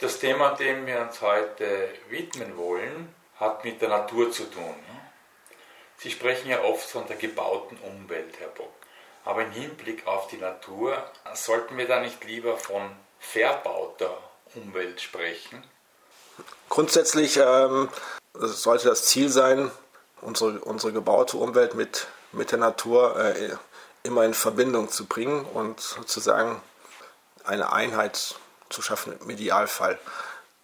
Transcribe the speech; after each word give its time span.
Das 0.00 0.18
Thema, 0.18 0.50
dem 0.56 0.86
wir 0.86 1.00
uns 1.00 1.20
heute 1.20 1.88
widmen 2.08 2.56
wollen, 2.56 3.14
hat 3.36 3.64
mit 3.64 3.80
der 3.80 3.88
Natur 3.88 4.30
zu 4.30 4.44
tun. 4.50 4.74
Sie 5.98 6.10
sprechen 6.10 6.48
ja 6.48 6.62
oft 6.62 6.88
von 6.88 7.06
der 7.06 7.16
gebauten 7.16 7.78
Umwelt, 7.78 8.34
Herr 8.40 8.48
Bock. 8.48 8.72
Aber 9.24 9.42
im 9.42 9.52
Hinblick 9.52 10.06
auf 10.06 10.26
die 10.26 10.36
Natur 10.36 11.02
sollten 11.34 11.78
wir 11.78 11.86
da 11.86 12.00
nicht 12.00 12.24
lieber 12.24 12.56
von 12.56 12.90
verbauter 13.20 14.18
Umwelt 14.54 15.00
sprechen? 15.00 15.62
Grundsätzlich 16.68 17.38
ähm, 17.38 17.88
sollte 18.34 18.88
das 18.88 19.06
Ziel 19.06 19.28
sein, 19.28 19.70
unsere, 20.20 20.58
unsere 20.60 20.92
gebaute 20.92 21.36
Umwelt 21.36 21.74
mit, 21.74 22.08
mit 22.32 22.50
der 22.50 22.58
Natur 22.58 23.16
äh, 23.18 23.56
immer 24.02 24.24
in 24.24 24.34
Verbindung 24.34 24.90
zu 24.90 25.06
bringen 25.06 25.44
und 25.44 25.80
sozusagen 25.80 26.60
eine 27.44 27.72
Einheit 27.72 28.36
zu 28.68 28.82
schaffen 28.82 29.18
im 29.20 29.30
Idealfall. 29.30 29.98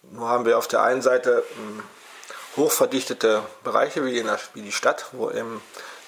Nur 0.03 0.27
haben 0.29 0.45
wir 0.45 0.57
auf 0.57 0.67
der 0.67 0.83
einen 0.83 1.01
Seite 1.01 1.43
ähm, 1.57 1.83
hochverdichtete 2.57 3.43
Bereiche 3.63 4.05
wie 4.05 4.61
die 4.61 4.71
Stadt, 4.71 5.05
wo 5.11 5.31
eben 5.31 5.61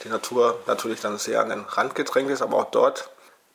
die 0.03 0.09
Natur 0.09 0.59
natürlich 0.65 0.99
dann 0.99 1.17
sehr 1.17 1.41
an 1.41 1.49
den 1.49 1.61
Rand 1.61 1.95
gedrängt 1.95 2.29
ist, 2.29 2.41
aber 2.41 2.57
auch 2.57 2.71
dort 2.71 3.09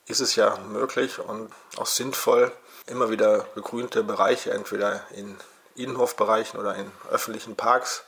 ist 0.06 0.20
es 0.20 0.36
ja 0.36 0.56
möglich 0.68 1.18
und 1.18 1.52
auch 1.76 1.86
sinnvoll, 1.86 2.50
immer 2.86 3.10
wieder 3.10 3.40
begrünte 3.54 4.02
Bereiche 4.02 4.52
entweder 4.52 5.02
in 5.10 5.36
Innenhofbereichen 5.74 6.58
oder 6.58 6.74
in 6.74 6.90
öffentlichen 7.10 7.56
Parks 7.56 8.04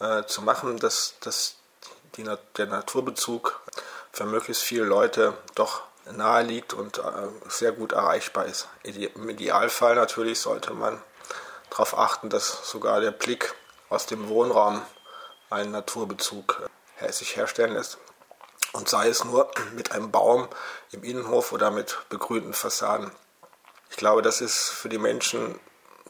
äh, 0.00 0.24
zu 0.24 0.42
machen, 0.42 0.78
dass, 0.78 1.14
dass 1.20 1.56
die, 2.16 2.24
der 2.56 2.66
Naturbezug 2.66 3.60
für 4.12 4.24
möglichst 4.24 4.62
viele 4.62 4.84
Leute 4.84 5.34
doch 5.54 5.82
nahe 6.12 6.42
liegt 6.42 6.72
und 6.72 6.98
äh, 6.98 7.02
sehr 7.48 7.72
gut 7.72 7.92
erreichbar 7.92 8.46
ist. 8.46 8.68
Im 8.82 9.28
Idealfall 9.28 9.94
natürlich 9.94 10.40
sollte 10.40 10.72
man 10.72 11.00
darauf 11.70 11.96
achten, 11.96 12.28
dass 12.28 12.68
sogar 12.68 13.00
der 13.00 13.12
Blick 13.12 13.54
aus 13.88 14.06
dem 14.06 14.28
Wohnraum 14.28 14.82
einen 15.50 15.72
Naturbezug 15.72 16.62
äh, 17.00 17.12
sich 17.12 17.36
herstellen 17.36 17.74
lässt. 17.74 17.98
Und 18.72 18.88
sei 18.88 19.08
es 19.08 19.24
nur 19.24 19.50
mit 19.74 19.92
einem 19.92 20.10
Baum 20.10 20.48
im 20.92 21.02
Innenhof 21.02 21.52
oder 21.52 21.70
mit 21.70 21.98
begrünten 22.08 22.54
Fassaden. 22.54 23.10
Ich 23.90 23.96
glaube, 23.96 24.22
das 24.22 24.40
ist 24.40 24.68
für 24.68 24.88
die 24.88 24.98
Menschen 24.98 25.58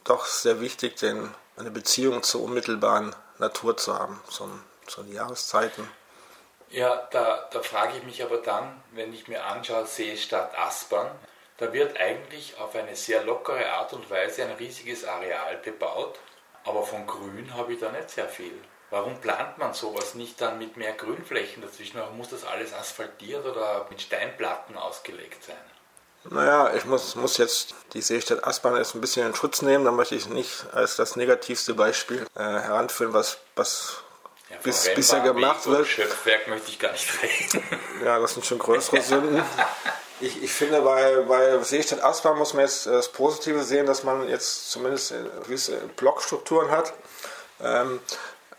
doch 0.04 0.26
sehr 0.26 0.60
wichtig, 0.60 0.96
denn 0.96 1.32
eine 1.56 1.70
Beziehung 1.70 2.22
zur 2.22 2.42
unmittelbaren 2.42 3.14
Natur 3.38 3.76
zu 3.76 3.98
haben, 3.98 4.20
zum, 4.28 4.62
zu 4.86 5.02
den 5.02 5.14
Jahreszeiten. 5.14 5.88
Ja, 6.70 7.08
da, 7.10 7.48
da 7.50 7.62
frage 7.62 7.98
ich 7.98 8.04
mich 8.04 8.22
aber 8.22 8.38
dann, 8.38 8.80
wenn 8.92 9.12
ich 9.12 9.26
mir 9.26 9.44
anschaue, 9.44 9.86
Seestadt 9.86 10.56
Aspern, 10.56 11.10
da 11.58 11.72
wird 11.72 11.98
eigentlich 11.98 12.58
auf 12.58 12.74
eine 12.74 12.94
sehr 12.94 13.24
lockere 13.24 13.70
Art 13.72 13.92
und 13.92 14.08
Weise 14.08 14.44
ein 14.44 14.52
riesiges 14.52 15.04
Areal 15.04 15.56
bebaut, 15.58 16.18
aber 16.64 16.84
von 16.84 17.06
Grün 17.06 17.54
habe 17.54 17.74
ich 17.74 17.80
da 17.80 17.90
nicht 17.90 18.10
sehr 18.10 18.28
viel. 18.28 18.54
Warum 18.90 19.20
plant 19.20 19.58
man 19.58 19.74
sowas 19.74 20.14
nicht 20.14 20.40
dann 20.40 20.58
mit 20.58 20.76
mehr 20.76 20.92
Grünflächen 20.92 21.62
dazwischen? 21.62 21.98
Warum 21.98 22.16
muss 22.16 22.30
das 22.30 22.44
alles 22.44 22.72
asphaltiert 22.72 23.44
oder 23.44 23.86
mit 23.90 24.00
Steinplatten 24.00 24.76
ausgelegt 24.76 25.44
sein? 25.44 25.56
Naja, 26.24 26.74
ich 26.74 26.84
muss, 26.84 27.14
muss 27.14 27.38
jetzt 27.38 27.74
die 27.94 28.02
Seestadt 28.02 28.44
Aspern 28.44 28.76
jetzt 28.76 28.94
ein 28.94 29.00
bisschen 29.00 29.26
in 29.26 29.34
Schutz 29.34 29.62
nehmen. 29.62 29.84
Da 29.84 29.90
möchte 29.90 30.16
ich 30.16 30.28
nicht 30.28 30.66
als 30.72 30.96
das 30.96 31.16
negativste 31.16 31.74
Beispiel 31.74 32.26
äh, 32.34 32.40
heranführen, 32.40 33.14
was, 33.14 33.38
was 33.54 34.02
ja, 34.60 34.64
bis, 34.64 34.94
bisher 34.94 35.20
gemacht 35.20 35.66
wird. 35.66 35.86
Schöpfwerk 35.86 36.48
möchte 36.48 36.70
ich 36.70 36.78
gar 36.78 36.92
nicht 36.92 37.08
reden. 37.22 37.64
Ja, 38.04 38.18
das 38.18 38.32
sind 38.34 38.46
schon 38.46 38.58
größere 38.58 39.00
Sünden. 39.00 39.42
Ich, 40.22 40.42
ich 40.42 40.52
finde, 40.52 40.82
bei, 40.82 41.22
bei 41.26 41.58
Seestadt 41.62 42.04
Aspern 42.04 42.36
muss 42.36 42.52
man 42.52 42.66
jetzt 42.66 42.84
das 42.84 43.08
Positive 43.08 43.62
sehen, 43.62 43.86
dass 43.86 44.04
man 44.04 44.28
jetzt 44.28 44.70
zumindest 44.70 45.14
gewisse 45.44 45.78
Blockstrukturen 45.96 46.70
hat. 46.70 46.92
Ähm, 47.62 48.00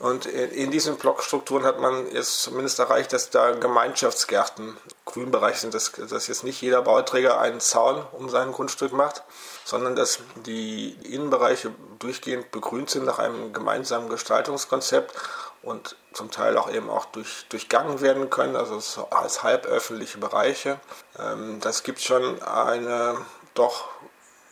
und 0.02 0.26
in 0.26 0.72
diesen 0.72 0.98
Blockstrukturen 0.98 1.64
hat 1.64 1.80
man 1.80 2.12
jetzt 2.12 2.42
zumindest 2.42 2.80
erreicht, 2.80 3.14
dass 3.14 3.30
da 3.30 3.52
Gemeinschaftsgärten 3.52 4.76
Grünbereich 5.06 5.58
sind, 5.58 5.76
dass, 5.76 5.92
dass 5.92 6.26
jetzt 6.26 6.44
nicht 6.44 6.60
jeder 6.60 6.82
Bauträger 6.82 7.40
einen 7.40 7.60
Zaun 7.60 8.04
um 8.12 8.28
sein 8.28 8.52
Grundstück 8.52 8.94
macht, 8.94 9.22
sondern 9.64 9.96
dass 9.96 10.18
die 10.48 10.94
Innenbereiche 11.04 11.72
durchgehend 12.00 12.50
begrünt 12.50 12.90
sind 12.90 13.06
nach 13.06 13.20
einem 13.20 13.54
gemeinsamen 13.54 14.10
Gestaltungskonzept 14.10 15.14
und 15.62 15.96
zum 16.14 16.32
Teil 16.32 16.58
auch 16.58 16.72
eben 16.72 16.90
auch 16.90 17.06
durch, 17.06 17.46
durchgangen 17.50 18.02
werden 18.02 18.32
können, 18.32 18.56
also 18.56 19.08
als 19.12 19.44
halböffentliche 19.44 20.18
Bereiche. 20.18 20.80
Ähm, 21.20 21.60
das 21.60 21.84
gibt 21.84 22.02
schon 22.02 22.42
eine 22.42 23.18
doch 23.54 23.90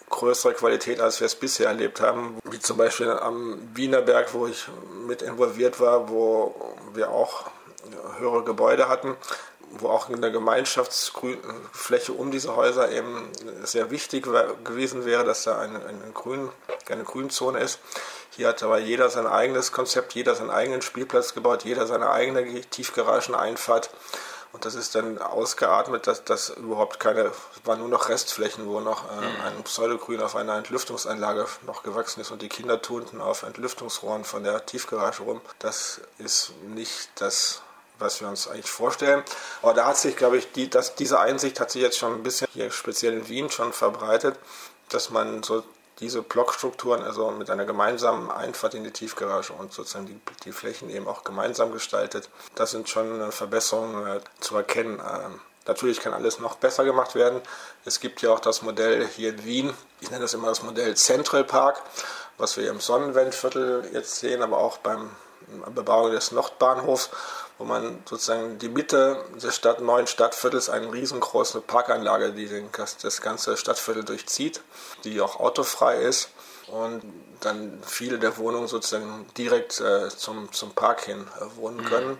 größere 0.10 0.54
Qualität, 0.54 1.00
als 1.00 1.20
wir 1.20 1.26
es 1.26 1.36
bisher 1.36 1.68
erlebt 1.68 2.02
haben. 2.02 2.38
Wie 2.44 2.60
zum 2.60 2.78
Beispiel 2.78 3.10
am 3.10 3.60
Wienerberg, 3.74 4.34
wo 4.34 4.48
ich 4.48 4.68
mit 5.08 5.22
involviert 5.22 5.80
war, 5.80 6.10
wo 6.10 6.76
wir 6.94 7.10
auch 7.10 7.46
höhere 8.18 8.44
Gebäude 8.44 8.90
hatten, 8.90 9.16
wo 9.72 9.90
auch 9.90 10.10
in 10.10 10.22
der 10.22 10.32
Gemeinschaftsfläche 10.32 12.14
um 12.14 12.32
diese 12.32 12.56
Häuser 12.56 12.92
eben 12.92 13.30
sehr 13.64 13.92
wichtig 13.92 14.28
gewesen 14.64 15.06
wäre, 15.06 15.24
dass 15.24 15.44
da 15.44 15.60
eine, 15.60 15.86
eine, 15.86 16.12
Grün, 16.14 16.50
eine 16.90 17.04
Grünzone 17.04 17.60
ist. 17.60 17.80
Hier 18.32 18.48
hat 18.48 18.64
aber 18.64 18.80
jeder 18.80 19.10
sein 19.10 19.28
eigenes 19.28 19.72
Konzept, 19.72 20.14
jeder 20.14 20.36
seinen 20.36 20.50
eigenen 20.50 20.82
Spielplatz 20.82 21.34
gebaut, 21.34 21.66
jeder 21.66 21.88
seine 21.88 22.10
eigene 22.10 22.62
Tiefgarageneinfahrt. 22.62 23.90
Und 24.52 24.66
das 24.66 24.74
ist 24.74 24.96
dann 24.96 25.20
ausgeatmet, 25.20 26.08
dass 26.08 26.24
das 26.24 26.50
überhaupt 26.50 27.00
keine, 27.00 27.32
waren 27.66 27.80
nur 27.80 27.88
noch 27.88 28.10
Restflächen, 28.10 28.66
wo 28.68 28.80
noch 28.80 29.10
äh, 29.12 29.16
mhm. 29.16 29.42
ein 29.46 29.64
Pseudogrün 29.64 30.22
auf 30.22 30.36
einer 30.36 30.58
Entlüftungsanlage 30.58 31.46
noch 31.68 31.84
gewachsen 31.84 32.22
ist 32.22 32.32
und 32.32 32.42
die 32.42 32.50
Kinder 32.50 32.82
tunten 32.82 33.22
auf 33.22 33.44
Entlüftungsrohren 33.44 34.24
von 34.24 34.44
der 34.44 34.66
Tiefgarage 34.66 35.24
rum. 35.24 35.42
Das 35.60 36.02
ist 36.18 36.54
nicht 36.64 37.10
das 37.16 37.62
was 38.00 38.22
wir 38.22 38.30
uns 38.30 38.48
eigentlich 38.48 38.70
vorstellen. 38.70 39.24
Aber 39.62 39.74
da 39.74 39.88
hat 39.88 39.98
sich, 39.98 40.16
glaube 40.16 40.38
ich, 40.38 40.52
die, 40.54 40.70
das, 40.70 40.96
diese 40.96 41.20
Einsicht 41.20 41.60
hat 41.60 41.72
sich 41.72 41.82
jetzt 41.82 41.98
schon 41.98 42.14
ein 42.14 42.24
bisschen 42.24 42.48
hier 42.54 42.72
speziell 42.72 43.14
in 43.14 43.28
Wien 43.28 43.52
schon 43.52 43.74
verbreitet, 43.74 44.40
dass 44.88 45.10
man 45.10 45.44
so 45.44 45.64
diese 46.00 46.22
Blockstrukturen, 46.22 47.04
also 47.04 47.32
mit 47.32 47.50
einer 47.50 47.66
gemeinsamen 47.66 48.32
Einfahrt 48.32 48.74
in 48.74 48.84
die 48.84 48.92
Tiefgarage 48.92 49.54
und 49.54 49.74
sozusagen 49.74 50.06
die, 50.06 50.20
die 50.46 50.52
Flächen 50.52 50.90
eben 50.90 51.08
auch 51.08 51.24
gemeinsam 51.24 51.72
gestaltet. 51.72 52.30
Das 52.56 52.72
sind 52.72 52.90
schon 52.90 53.32
Verbesserungen 53.32 54.08
äh, 54.08 54.20
zu 54.40 54.56
erkennen. 54.56 55.00
Ähm, 55.00 55.40
natürlich 55.66 56.00
kann 56.00 56.14
alles 56.14 56.40
noch 56.40 56.56
besser 56.56 56.86
gemacht 56.86 57.16
werden. 57.16 57.42
Es 57.86 58.00
gibt 58.00 58.22
ja 58.22 58.32
auch 58.32 58.40
das 58.40 58.62
Modell 58.62 59.08
hier 59.08 59.30
in 59.30 59.46
Wien, 59.46 59.74
ich 60.00 60.10
nenne 60.10 60.24
das 60.24 60.34
immer 60.34 60.48
das 60.48 60.64
Modell 60.64 60.96
Central 60.96 61.44
Park, 61.44 61.82
was 62.38 62.56
wir 62.58 62.70
im 62.70 62.80
Sonnenwendviertel 62.80 63.90
jetzt 63.94 64.16
sehen, 64.16 64.42
aber 64.42 64.58
auch 64.58 64.78
beim 64.78 65.10
Bebauung 65.74 66.12
des 66.12 66.32
Nordbahnhofs, 66.32 67.10
wo 67.60 67.66
man 67.66 68.02
sozusagen 68.10 68.58
die 68.58 68.70
Mitte 68.70 69.24
des 69.36 69.56
Stadt, 69.56 69.82
neuen 69.82 70.08
Stadtviertels 70.08 70.70
eine 70.70 70.92
riesengroße 70.92 71.62
Parkanlage, 71.62 72.32
die 72.32 72.48
den, 72.48 72.70
das 73.02 73.22
ganze 73.22 73.58
Stadtviertel 73.58 74.06
durchzieht, 74.06 74.62
die 75.04 75.20
auch 75.20 75.40
autofrei 75.40 75.98
ist 75.98 76.30
und 76.68 77.04
dann 77.42 77.82
viele 77.86 78.18
der 78.18 78.38
Wohnungen 78.38 78.68
sozusagen 78.68 79.28
direkt 79.38 79.80
äh, 79.82 80.08
zum, 80.10 80.52
zum 80.54 80.72
Park 80.72 81.02
hin 81.02 81.28
äh, 81.40 81.58
wohnen 81.58 81.84
können. 81.84 82.18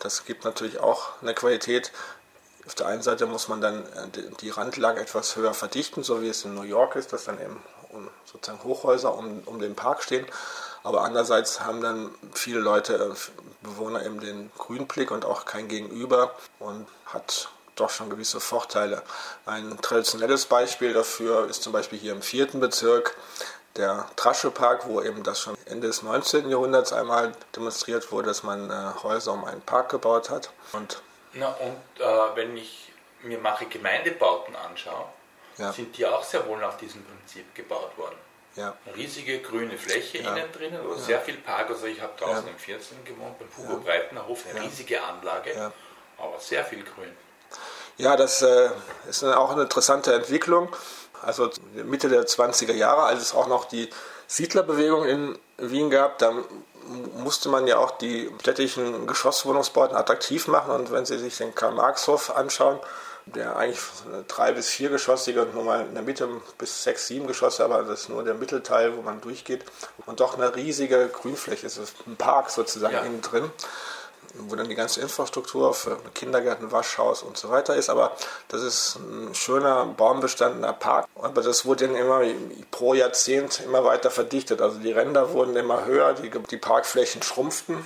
Das 0.00 0.26
gibt 0.26 0.44
natürlich 0.44 0.78
auch 0.78 1.10
eine 1.22 1.34
Qualität. 1.34 1.90
Auf 2.66 2.74
der 2.74 2.86
einen 2.86 3.02
Seite 3.02 3.26
muss 3.26 3.48
man 3.48 3.62
dann 3.62 3.84
äh, 3.84 4.08
die 4.40 4.50
Randlage 4.50 5.00
etwas 5.00 5.36
höher 5.36 5.54
verdichten, 5.54 6.02
so 6.02 6.20
wie 6.20 6.28
es 6.28 6.44
in 6.44 6.54
New 6.54 6.62
York 6.62 6.96
ist, 6.96 7.14
dass 7.14 7.24
dann 7.24 7.40
eben 7.40 7.62
sozusagen 8.26 8.62
Hochhäuser 8.62 9.16
um, 9.16 9.42
um 9.46 9.58
den 9.58 9.74
Park 9.74 10.02
stehen. 10.02 10.26
Aber 10.86 11.02
andererseits 11.02 11.62
haben 11.62 11.80
dann 11.80 12.14
viele 12.32 12.60
Leute, 12.60 12.94
äh, 12.94 13.66
Bewohner 13.66 14.06
eben 14.06 14.20
den 14.20 14.52
Grünblick 14.56 15.10
und 15.10 15.24
auch 15.24 15.44
kein 15.44 15.66
Gegenüber 15.66 16.30
und 16.60 16.86
hat 17.06 17.48
doch 17.74 17.90
schon 17.90 18.08
gewisse 18.08 18.38
Vorteile. 18.38 19.02
Ein 19.46 19.78
traditionelles 19.82 20.46
Beispiel 20.46 20.92
dafür 20.92 21.48
ist 21.50 21.64
zum 21.64 21.72
Beispiel 21.72 21.98
hier 21.98 22.12
im 22.12 22.22
vierten 22.22 22.60
Bezirk 22.60 23.16
der 23.74 24.06
Traschepark, 24.14 24.86
wo 24.86 25.02
eben 25.02 25.24
das 25.24 25.40
schon 25.40 25.56
Ende 25.64 25.88
des 25.88 26.04
19. 26.04 26.48
Jahrhunderts 26.48 26.92
einmal 26.92 27.32
demonstriert 27.56 28.12
wurde, 28.12 28.28
dass 28.28 28.44
man 28.44 28.70
äh, 28.70 29.02
Häuser 29.02 29.32
um 29.32 29.44
einen 29.44 29.62
Park 29.62 29.88
gebaut 29.88 30.30
hat. 30.30 30.50
Und 30.70 31.02
Na 31.32 31.48
und 31.48 32.00
äh, 32.00 32.36
wenn 32.36 32.56
ich 32.56 32.92
mir 33.24 33.40
mache 33.40 33.66
Gemeindebauten 33.66 34.54
anschaue, 34.54 35.06
ja. 35.58 35.72
sind 35.72 35.96
die 35.98 36.06
auch 36.06 36.22
sehr 36.22 36.46
wohl 36.46 36.60
nach 36.60 36.76
diesem 36.76 37.04
Prinzip 37.04 37.56
gebaut 37.56 37.98
worden. 37.98 38.16
Ja. 38.56 38.74
Eine 38.86 38.96
riesige 38.96 39.40
grüne 39.40 39.76
Fläche 39.76 40.18
ja. 40.18 40.34
innen 40.34 40.50
drinnen, 40.52 40.80
oder 40.80 40.96
ja. 40.96 41.02
sehr 41.02 41.20
viel 41.20 41.36
Park. 41.36 41.70
Also 41.70 41.86
ich 41.86 42.00
habe 42.00 42.12
draußen 42.18 42.48
im 42.48 42.56
14 42.56 43.04
gewohnt, 43.04 43.38
beim 43.38 43.48
Hugo 43.56 43.80
Breitner 43.80 44.26
Hof, 44.26 44.44
eine 44.50 44.62
riesige 44.62 45.02
Anlage, 45.02 45.72
aber 46.18 46.40
sehr 46.40 46.64
viel 46.64 46.82
Grün. 46.82 47.10
Ja, 47.98 48.16
das 48.16 48.42
äh, 48.42 48.70
ist 49.08 49.24
auch 49.24 49.52
eine 49.52 49.62
interessante 49.62 50.12
Entwicklung. 50.12 50.74
Also 51.22 51.50
Mitte 51.72 52.08
der 52.08 52.26
20er 52.26 52.74
Jahre, 52.74 53.02
als 53.04 53.22
es 53.22 53.34
auch 53.34 53.46
noch 53.46 53.66
die 53.66 53.88
Siedlerbewegung 54.26 55.06
in 55.06 55.38
Wien 55.58 55.90
gab, 55.90 56.18
da 56.18 56.32
musste 57.14 57.48
man 57.48 57.66
ja 57.66 57.78
auch 57.78 57.92
die 57.92 58.30
städtischen 58.40 59.06
Geschosswohnungsbauten 59.06 59.96
attraktiv 59.96 60.46
machen. 60.46 60.72
Und 60.72 60.92
wenn 60.92 61.06
Sie 61.06 61.18
sich 61.18 61.36
den 61.36 61.54
Karl-Marx-Hof 61.54 62.36
anschauen, 62.36 62.78
der 63.26 63.56
eigentlich 63.56 63.80
drei 64.28 64.52
bis 64.52 64.68
vier 64.68 64.88
geschossige 64.88 65.42
und 65.42 65.54
nochmal 65.54 65.86
in 65.86 65.94
der 65.94 66.02
Mitte 66.02 66.28
bis 66.58 66.84
sechs, 66.84 67.08
sieben 67.08 67.26
Geschosse, 67.26 67.64
aber 67.64 67.82
das 67.82 68.02
ist 68.02 68.08
nur 68.08 68.22
der 68.22 68.34
Mittelteil, 68.34 68.96
wo 68.96 69.02
man 69.02 69.20
durchgeht. 69.20 69.64
Und 70.06 70.20
doch 70.20 70.38
eine 70.38 70.54
riesige 70.54 71.08
Grünfläche. 71.08 71.66
Es 71.66 71.76
ist 71.76 71.96
ein 72.06 72.16
Park 72.16 72.50
sozusagen 72.50 72.94
ja. 72.94 73.02
innen 73.02 73.22
drin 73.22 73.50
wo 74.38 74.56
dann 74.56 74.68
die 74.68 74.74
ganze 74.74 75.00
Infrastruktur 75.00 75.74
für 75.74 75.98
Kindergärten, 76.14 76.72
Waschhaus 76.72 77.22
und 77.22 77.36
so 77.36 77.50
weiter 77.50 77.74
ist. 77.76 77.88
Aber 77.88 78.16
das 78.48 78.62
ist 78.62 78.96
ein 78.96 79.34
schöner 79.34 79.86
baumbestandener 79.86 80.72
Park. 80.72 81.06
Aber 81.16 81.42
das 81.42 81.64
wurde 81.64 81.86
dann 81.86 81.96
immer 81.96 82.22
pro 82.70 82.94
Jahrzehnt 82.94 83.60
immer 83.64 83.84
weiter 83.84 84.10
verdichtet. 84.10 84.60
Also 84.60 84.78
die 84.78 84.92
Ränder 84.92 85.32
wurden 85.32 85.56
immer 85.56 85.84
höher, 85.84 86.14
die, 86.14 86.30
die 86.30 86.56
Parkflächen 86.56 87.22
schrumpften. 87.22 87.84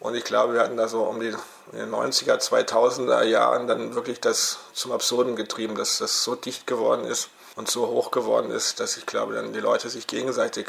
Und 0.00 0.14
ich 0.14 0.24
glaube, 0.24 0.54
wir 0.54 0.60
hatten 0.60 0.76
da 0.76 0.88
so 0.88 1.02
um 1.04 1.20
die 1.20 1.34
in 1.72 1.78
den 1.78 1.90
90er, 1.90 2.38
2000er 2.38 3.24
Jahren 3.24 3.66
dann 3.66 3.94
wirklich 3.94 4.20
das 4.20 4.58
zum 4.72 4.92
Absurden 4.92 5.36
getrieben, 5.36 5.74
dass 5.74 5.98
das 5.98 6.22
so 6.22 6.34
dicht 6.34 6.66
geworden 6.66 7.04
ist 7.04 7.28
und 7.56 7.68
so 7.68 7.88
hoch 7.88 8.10
geworden 8.10 8.50
ist, 8.50 8.78
dass 8.78 8.96
ich 8.96 9.06
glaube, 9.06 9.34
dann 9.34 9.52
die 9.52 9.60
Leute 9.60 9.88
sich 9.88 10.06
gegenseitig 10.06 10.68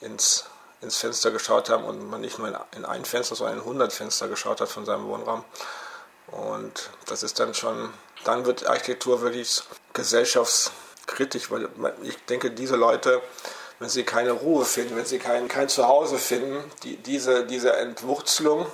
ins, 0.00 0.44
ins 0.82 0.96
Fenster 0.96 1.30
geschaut 1.30 1.68
haben 1.68 1.84
und 1.84 2.08
man 2.08 2.20
nicht 2.20 2.38
nur 2.38 2.48
in, 2.48 2.56
in 2.76 2.84
ein 2.84 3.04
Fenster, 3.04 3.34
sondern 3.34 3.56
in 3.56 3.62
100 3.62 3.92
Fenster 3.92 4.28
geschaut 4.28 4.60
hat 4.60 4.68
von 4.68 4.84
seinem 4.84 5.06
Wohnraum. 5.06 5.44
Und 6.28 6.90
das 7.06 7.22
ist 7.22 7.40
dann 7.40 7.54
schon, 7.54 7.92
dann 8.24 8.44
wird 8.44 8.66
Architektur 8.66 9.20
wirklich 9.20 9.62
gesellschaftskritisch, 9.94 11.50
weil 11.50 11.68
ich 12.02 12.16
denke, 12.26 12.52
diese 12.52 12.76
Leute, 12.76 13.20
wenn 13.80 13.88
sie 13.88 14.04
keine 14.04 14.32
Ruhe 14.32 14.64
finden, 14.64 14.94
wenn 14.94 15.06
sie 15.06 15.18
kein, 15.18 15.48
kein 15.48 15.68
Zuhause 15.68 16.18
finden, 16.18 16.62
die, 16.84 16.96
diese, 16.98 17.46
diese 17.46 17.72
Entwurzelung, 17.72 18.66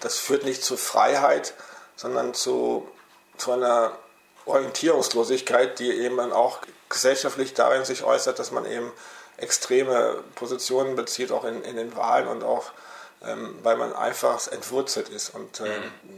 das 0.00 0.18
führt 0.18 0.44
nicht 0.44 0.62
zu 0.62 0.76
Freiheit, 0.76 1.54
sondern 1.96 2.34
zu, 2.34 2.86
zu 3.38 3.52
einer 3.52 3.92
Orientierungslosigkeit, 4.46 5.78
die 5.78 5.92
eben 5.92 6.16
dann 6.16 6.32
auch 6.32 6.58
gesellschaftlich 6.88 7.54
darin 7.54 7.84
sich 7.84 8.02
äußert, 8.02 8.40
dass 8.40 8.50
man 8.50 8.66
eben 8.66 8.92
extreme 9.36 10.22
Positionen 10.34 10.96
bezieht, 10.96 11.30
auch 11.30 11.44
in, 11.44 11.62
in 11.62 11.76
den 11.76 11.96
Wahlen 11.96 12.26
und 12.26 12.42
auch, 12.42 12.72
ähm, 13.24 13.56
weil 13.62 13.76
man 13.76 13.94
einfach 13.94 14.48
entwurzelt 14.48 15.10
ist. 15.10 15.32
Und 15.32 15.60
ähm, 15.60 15.66
mhm. 15.66 16.12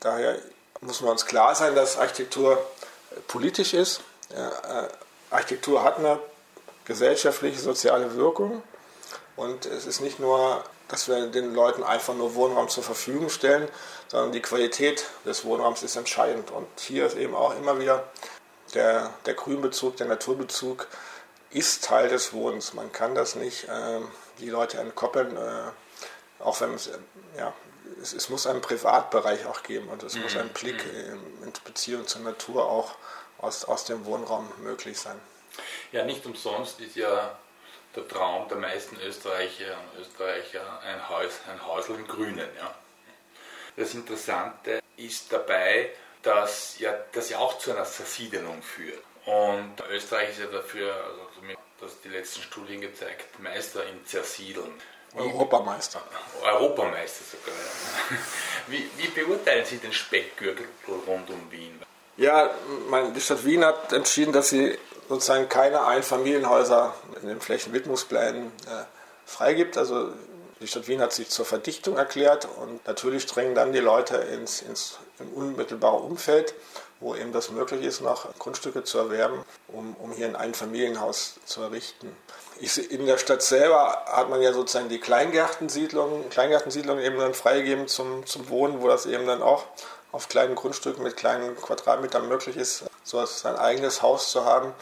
daher 0.00 0.36
muss 0.82 1.00
man 1.00 1.12
uns 1.12 1.24
klar 1.24 1.54
sein, 1.54 1.74
dass 1.74 1.96
Architektur 1.96 2.62
politisch 3.26 3.72
ist. 3.72 4.02
Ja, 4.36 4.84
äh, 4.84 4.88
Architektur 5.30 5.82
hat 5.82 5.98
eine 5.98 6.18
gesellschaftliche, 6.92 7.58
soziale 7.58 8.14
Wirkung. 8.16 8.62
Und 9.36 9.66
es 9.66 9.86
ist 9.86 10.00
nicht 10.00 10.18
nur 10.20 10.62
dass 10.92 11.08
wir 11.08 11.26
den 11.28 11.54
Leuten 11.54 11.82
einfach 11.82 12.14
nur 12.14 12.34
Wohnraum 12.34 12.68
zur 12.68 12.82
Verfügung 12.82 13.30
stellen, 13.30 13.66
sondern 14.08 14.32
die 14.32 14.42
Qualität 14.42 15.06
des 15.24 15.42
Wohnraums 15.42 15.82
ist 15.82 15.96
entscheidend. 15.96 16.50
Und 16.50 16.68
hier 16.78 17.06
ist 17.06 17.16
eben 17.16 17.34
auch 17.34 17.56
immer 17.56 17.80
wieder 17.80 18.04
der, 18.74 19.10
der 19.24 19.32
Grünbezug, 19.32 19.96
der 19.96 20.06
Naturbezug 20.06 20.86
ist 21.48 21.84
Teil 21.84 22.08
des 22.08 22.34
Wohnens. 22.34 22.74
Man 22.74 22.92
kann 22.92 23.14
das 23.14 23.36
nicht 23.36 23.64
äh, 23.64 24.00
die 24.38 24.50
Leute 24.50 24.78
entkoppeln, 24.78 25.34
äh, 25.34 26.42
auch 26.42 26.60
wenn 26.60 26.74
es, 26.74 26.88
äh, 26.88 26.98
ja, 27.38 27.54
es, 28.02 28.12
es, 28.12 28.28
muss 28.28 28.46
einen 28.46 28.60
Privatbereich 28.60 29.46
auch 29.46 29.62
geben 29.62 29.88
und 29.88 30.02
es 30.02 30.14
mhm. 30.14 30.22
muss 30.22 30.36
ein 30.36 30.50
Blick 30.50 30.84
in, 30.84 31.46
in 31.46 31.52
Beziehung 31.64 32.06
zur 32.06 32.20
Natur 32.20 32.66
auch 32.66 32.96
aus, 33.38 33.64
aus 33.64 33.86
dem 33.86 34.04
Wohnraum 34.04 34.46
möglich 34.62 35.00
sein. 35.00 35.18
Ja, 35.92 36.04
nicht 36.04 36.24
umsonst 36.24 36.80
ist 36.80 36.96
ja 36.96 37.36
der 37.94 38.08
Traum 38.08 38.48
der 38.48 38.56
meisten 38.56 38.98
Österreicher 39.00 39.76
und 39.78 40.00
Österreicher 40.00 40.80
ein, 40.80 41.08
Haus, 41.08 41.40
ein 41.50 41.64
Hausl 41.66 41.94
im 41.94 42.08
Grünen. 42.08 42.48
Ja. 42.56 42.74
Das 43.76 43.94
Interessante 43.94 44.82
ist 44.96 45.32
dabei, 45.32 45.90
dass 46.22 46.78
ja, 46.78 46.94
das 47.12 47.28
ja 47.28 47.38
auch 47.38 47.58
zu 47.58 47.72
einer 47.72 47.84
Zersiedelung 47.84 48.62
führt. 48.62 49.02
Und 49.26 49.74
Österreich 49.90 50.30
ist 50.30 50.40
ja 50.40 50.46
dafür, 50.46 50.94
also 50.94 51.56
das 51.80 52.00
die 52.00 52.08
letzten 52.08 52.42
Studien 52.42 52.80
gezeigt, 52.80 53.38
Meister 53.40 53.84
im 53.86 54.04
Zersiedeln. 54.06 54.72
Europameister. 55.14 56.00
Europameister 56.42 57.24
sogar. 57.24 57.54
Ja. 57.54 58.16
Wie, 58.68 58.88
wie, 58.96 59.08
beurteilen 59.08 59.66
Sie 59.66 59.76
den 59.76 59.92
Speckgürtel 59.92 60.66
rund 61.06 61.28
um 61.28 61.50
Wien? 61.50 61.82
Ja, 62.16 62.50
mein, 62.88 63.12
die 63.12 63.20
Stadt 63.20 63.44
Wien 63.44 63.64
hat 63.64 63.92
entschieden, 63.92 64.32
dass 64.32 64.50
sie 64.50 64.78
sozusagen 65.12 65.48
keine 65.48 65.84
Einfamilienhäuser 65.84 66.94
in 67.20 67.28
den 67.28 67.40
Flächenwidmungsplänen 67.40 68.46
äh, 68.46 68.84
freigibt. 69.26 69.76
Also 69.76 70.08
die 70.60 70.66
Stadt 70.66 70.88
Wien 70.88 71.02
hat 71.02 71.12
sich 71.12 71.28
zur 71.28 71.44
Verdichtung 71.44 71.98
erklärt 71.98 72.48
und 72.56 72.86
natürlich 72.86 73.26
drängen 73.26 73.54
dann 73.54 73.72
die 73.72 73.80
Leute 73.80 74.16
ins, 74.16 74.62
ins 74.62 74.98
im 75.18 75.28
unmittelbaren 75.34 76.02
Umfeld, 76.02 76.54
wo 77.00 77.14
eben 77.14 77.32
das 77.32 77.50
möglich 77.50 77.84
ist, 77.84 78.00
noch 78.00 78.26
Grundstücke 78.38 78.84
zu 78.84 78.98
erwerben, 78.98 79.44
um, 79.68 79.94
um 79.96 80.12
hier 80.12 80.26
ein 80.26 80.36
Einfamilienhaus 80.36 81.34
zu 81.44 81.60
errichten. 81.62 82.16
Ich, 82.60 82.90
in 82.90 83.06
der 83.06 83.18
Stadt 83.18 83.42
selber 83.42 84.04
hat 84.06 84.30
man 84.30 84.40
ja 84.40 84.52
sozusagen 84.52 84.88
die 84.88 85.00
Kleingärtensiedlungen, 85.00 86.30
Kleingärtensiedlungen 86.30 87.04
eben 87.04 87.18
dann 87.18 87.34
freigegeben 87.34 87.86
zum, 87.86 88.24
zum 88.24 88.48
Wohnen, 88.48 88.80
wo 88.80 88.88
das 88.88 89.04
eben 89.04 89.26
dann 89.26 89.42
auch 89.42 89.64
auf 90.10 90.28
kleinen 90.28 90.54
Grundstücken 90.54 91.02
mit 91.02 91.16
kleinen 91.16 91.56
Quadratmetern 91.56 92.28
möglich 92.28 92.56
ist, 92.56 92.84
so 93.12 93.24
sein 93.26 93.56
eigenes 93.56 94.00
Haus 94.00 94.30
zu 94.30 94.44
haben. 94.44 94.72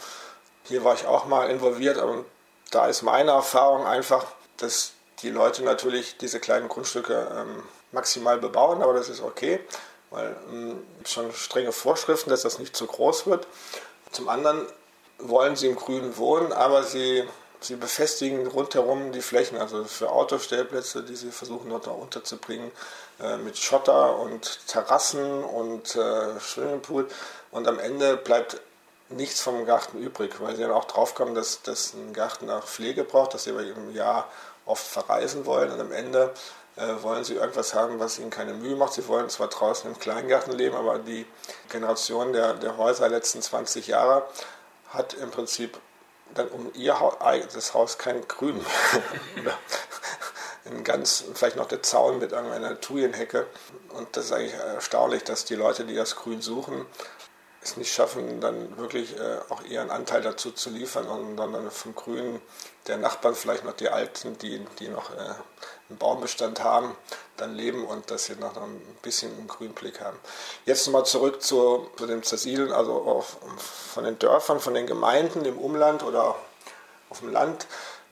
Hier 0.63 0.83
war 0.83 0.95
ich 0.95 1.05
auch 1.05 1.25
mal 1.25 1.49
involviert, 1.49 1.97
aber 1.97 2.23
da 2.71 2.87
ist 2.87 3.01
meine 3.01 3.31
Erfahrung 3.31 3.85
einfach, 3.85 4.25
dass 4.57 4.93
die 5.21 5.29
Leute 5.29 5.63
natürlich 5.63 6.17
diese 6.17 6.39
kleinen 6.39 6.69
Grundstücke 6.69 7.27
ähm, 7.35 7.63
maximal 7.91 8.37
bebauen, 8.37 8.81
aber 8.81 8.93
das 8.93 9.09
ist 9.09 9.21
okay, 9.21 9.59
weil 10.11 10.35
ähm, 10.49 10.81
schon 11.03 11.33
strenge 11.33 11.73
Vorschriften, 11.73 12.29
dass 12.29 12.41
das 12.41 12.57
nicht 12.57 12.75
zu 12.75 12.87
groß 12.87 13.27
wird. 13.27 13.47
Zum 14.11 14.29
anderen 14.29 14.65
wollen 15.19 15.57
sie 15.57 15.67
im 15.67 15.75
Grünen 15.75 16.15
wohnen, 16.15 16.53
aber 16.53 16.83
sie, 16.83 17.27
sie 17.61 17.75
befestigen 17.75 18.47
rundherum 18.47 19.11
die 19.11 19.21
Flächen, 19.21 19.57
also 19.57 19.83
für 19.85 20.09
Autostellplätze, 20.09 21.03
die 21.03 21.15
sie 21.15 21.31
versuchen 21.31 21.69
dort 21.69 21.87
unterzubringen, 21.87 22.71
äh, 23.21 23.37
mit 23.37 23.57
Schotter 23.57 24.17
und 24.17 24.67
Terrassen 24.67 25.43
und 25.43 25.95
äh, 25.95 26.39
Swimmingpool. 26.39 27.07
Und 27.51 27.67
am 27.67 27.79
Ende 27.79 28.17
bleibt 28.17 28.59
nichts 29.09 29.41
vom 29.41 29.65
Garten 29.65 29.99
übrig, 29.99 30.39
weil 30.39 30.55
sie 30.55 30.61
dann 30.61 30.71
auch 30.71 30.85
draufkommen, 30.85 31.35
dass, 31.35 31.61
dass 31.61 31.93
ein 31.93 32.13
Garten 32.13 32.49
auch 32.49 32.65
Pflege 32.65 33.03
braucht, 33.03 33.33
dass 33.33 33.43
sie 33.43 33.51
aber 33.51 33.63
im 33.63 33.93
Jahr 33.93 34.27
oft 34.65 34.85
verreisen 34.85 35.45
wollen 35.45 35.71
und 35.71 35.79
am 35.79 35.91
Ende 35.91 36.33
äh, 36.77 37.03
wollen 37.03 37.23
sie 37.23 37.35
irgendwas 37.35 37.73
haben, 37.73 37.99
was 37.99 38.19
ihnen 38.19 38.29
keine 38.29 38.53
Mühe 38.53 38.75
macht. 38.75 38.93
Sie 38.93 39.07
wollen 39.07 39.29
zwar 39.29 39.47
draußen 39.47 39.91
im 39.91 39.99
Kleingarten 39.99 40.53
leben, 40.53 40.75
aber 40.75 40.99
die 40.99 41.25
Generation 41.69 42.31
der, 42.33 42.53
der 42.53 42.77
Häuser 42.77 43.09
der 43.09 43.17
letzten 43.17 43.41
20 43.41 43.87
Jahre 43.87 44.25
hat 44.89 45.13
im 45.15 45.31
Prinzip 45.31 45.77
dann 46.35 46.47
um 46.49 46.71
ihr 46.73 46.97
das 47.53 47.73
Haus 47.73 47.97
kein 47.97 48.27
Grün. 48.27 48.59
ein 50.65 50.83
ganz, 50.83 51.23
vielleicht 51.33 51.55
noch 51.55 51.67
der 51.67 51.83
Zaun 51.83 52.19
mit 52.19 52.31
irgendeiner 52.31 52.79
Thujenhecke. 52.79 53.47
Und 53.89 54.15
das 54.15 54.25
ist 54.25 54.31
eigentlich 54.31 54.53
erstaunlich, 54.53 55.23
dass 55.23 55.45
die 55.45 55.55
Leute, 55.55 55.85
die 55.85 55.95
das 55.95 56.15
Grün 56.15 56.41
suchen, 56.41 56.85
es 57.63 57.77
nicht 57.77 57.93
schaffen, 57.93 58.41
dann 58.41 58.77
wirklich 58.77 59.15
äh, 59.17 59.37
auch 59.49 59.63
ihren 59.63 59.91
Anteil 59.91 60.21
dazu 60.21 60.51
zu 60.51 60.69
liefern 60.69 61.07
und 61.07 61.37
dann 61.37 61.69
vom 61.69 61.93
Grün 61.93 62.41
der 62.87 62.97
Nachbarn, 62.97 63.35
vielleicht 63.35 63.63
noch 63.63 63.73
die 63.73 63.89
Alten, 63.89 64.37
die, 64.39 64.65
die 64.79 64.87
noch 64.87 65.11
äh, 65.11 65.19
einen 65.89 65.97
Baumbestand 65.99 66.63
haben, 66.63 66.95
dann 67.37 67.53
leben 67.53 67.85
und 67.85 68.09
dass 68.09 68.25
sie 68.25 68.35
noch 68.35 68.57
ein 68.57 68.81
bisschen 69.03 69.31
einen 69.37 69.47
Grünblick 69.47 70.01
haben. 70.01 70.17
Jetzt 70.65 70.87
nochmal 70.87 71.05
zurück 71.05 71.43
zu, 71.43 71.87
zu 71.97 72.07
dem 72.07 72.23
Zersiedeln, 72.23 72.71
also 72.71 72.93
auf, 72.93 73.37
von 73.93 74.05
den 74.05 74.17
Dörfern, 74.17 74.59
von 74.59 74.73
den 74.73 74.87
Gemeinden 74.87 75.45
im 75.45 75.59
Umland 75.59 76.03
oder 76.03 76.35
auf 77.09 77.19
dem 77.19 77.31
Land. 77.31 77.67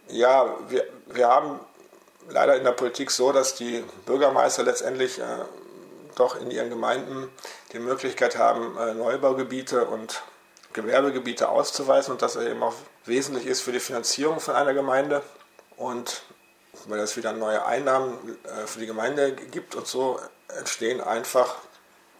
Ja, 0.09 0.55
wir, 0.67 0.85
wir 1.07 1.27
haben 1.27 1.59
leider 2.29 2.55
in 2.55 2.63
der 2.63 2.71
Politik 2.73 3.09
so, 3.09 3.31
dass 3.31 3.55
die 3.55 3.83
Bürgermeister 4.05 4.63
letztendlich 4.63 5.17
äh, 5.17 5.23
doch 6.19 6.39
in 6.39 6.51
ihren 6.51 6.69
Gemeinden 6.69 7.29
die 7.73 7.79
Möglichkeit 7.79 8.37
haben, 8.37 8.77
äh, 8.77 8.93
Neubaugebiete 8.93 9.85
und 9.85 10.21
Gewerbegebiete 10.73 11.49
auszuweisen 11.49 12.11
und 12.11 12.21
das 12.21 12.35
eben 12.35 12.61
auch 12.61 12.75
wesentlich 13.05 13.45
ist 13.47 13.61
für 13.61 13.71
die 13.71 13.79
Finanzierung 13.79 14.39
von 14.39 14.55
einer 14.55 14.73
Gemeinde 14.73 15.23
und 15.77 16.23
weil 16.85 16.99
es 16.99 17.17
wieder 17.17 17.33
neue 17.33 17.65
Einnahmen 17.65 18.37
äh, 18.43 18.67
für 18.67 18.79
die 18.79 18.85
Gemeinde 18.85 19.33
gibt 19.33 19.75
und 19.75 19.87
so 19.87 20.19
entstehen 20.57 21.01
einfach 21.01 21.55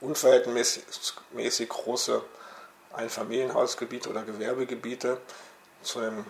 unverhältnismäßig 0.02 1.70
große 1.70 2.22
Einfamilienhausgebiete 2.94 4.10
oder 4.10 4.24
Gewerbegebiete 4.24 5.20
zu 5.84 6.00
einem, 6.00 6.26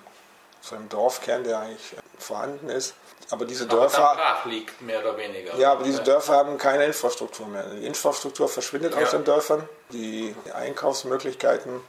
zu 0.61 0.75
einem 0.75 0.89
Dorfkern, 0.89 1.43
der 1.43 1.59
eigentlich 1.59 1.95
vorhanden 2.17 2.69
ist. 2.69 2.95
Aber 3.29 3.45
diese 3.45 3.65
aber 3.65 3.81
Dörfer. 3.81 4.15
Brach 4.15 4.45
liegt, 4.45 4.81
mehr 4.81 4.99
oder 5.01 5.17
weniger. 5.17 5.55
Ja, 5.55 5.73
aber 5.73 5.83
diese 5.83 6.03
Dörfer 6.03 6.33
haben 6.33 6.57
keine 6.57 6.85
Infrastruktur 6.85 7.47
mehr. 7.47 7.63
Die 7.63 7.85
Infrastruktur 7.85 8.49
verschwindet 8.49 8.95
ja. 8.95 9.01
aus 9.01 9.11
den 9.11 9.23
Dörfern. 9.23 9.67
Die 9.91 10.35
Einkaufsmöglichkeiten 10.53 11.81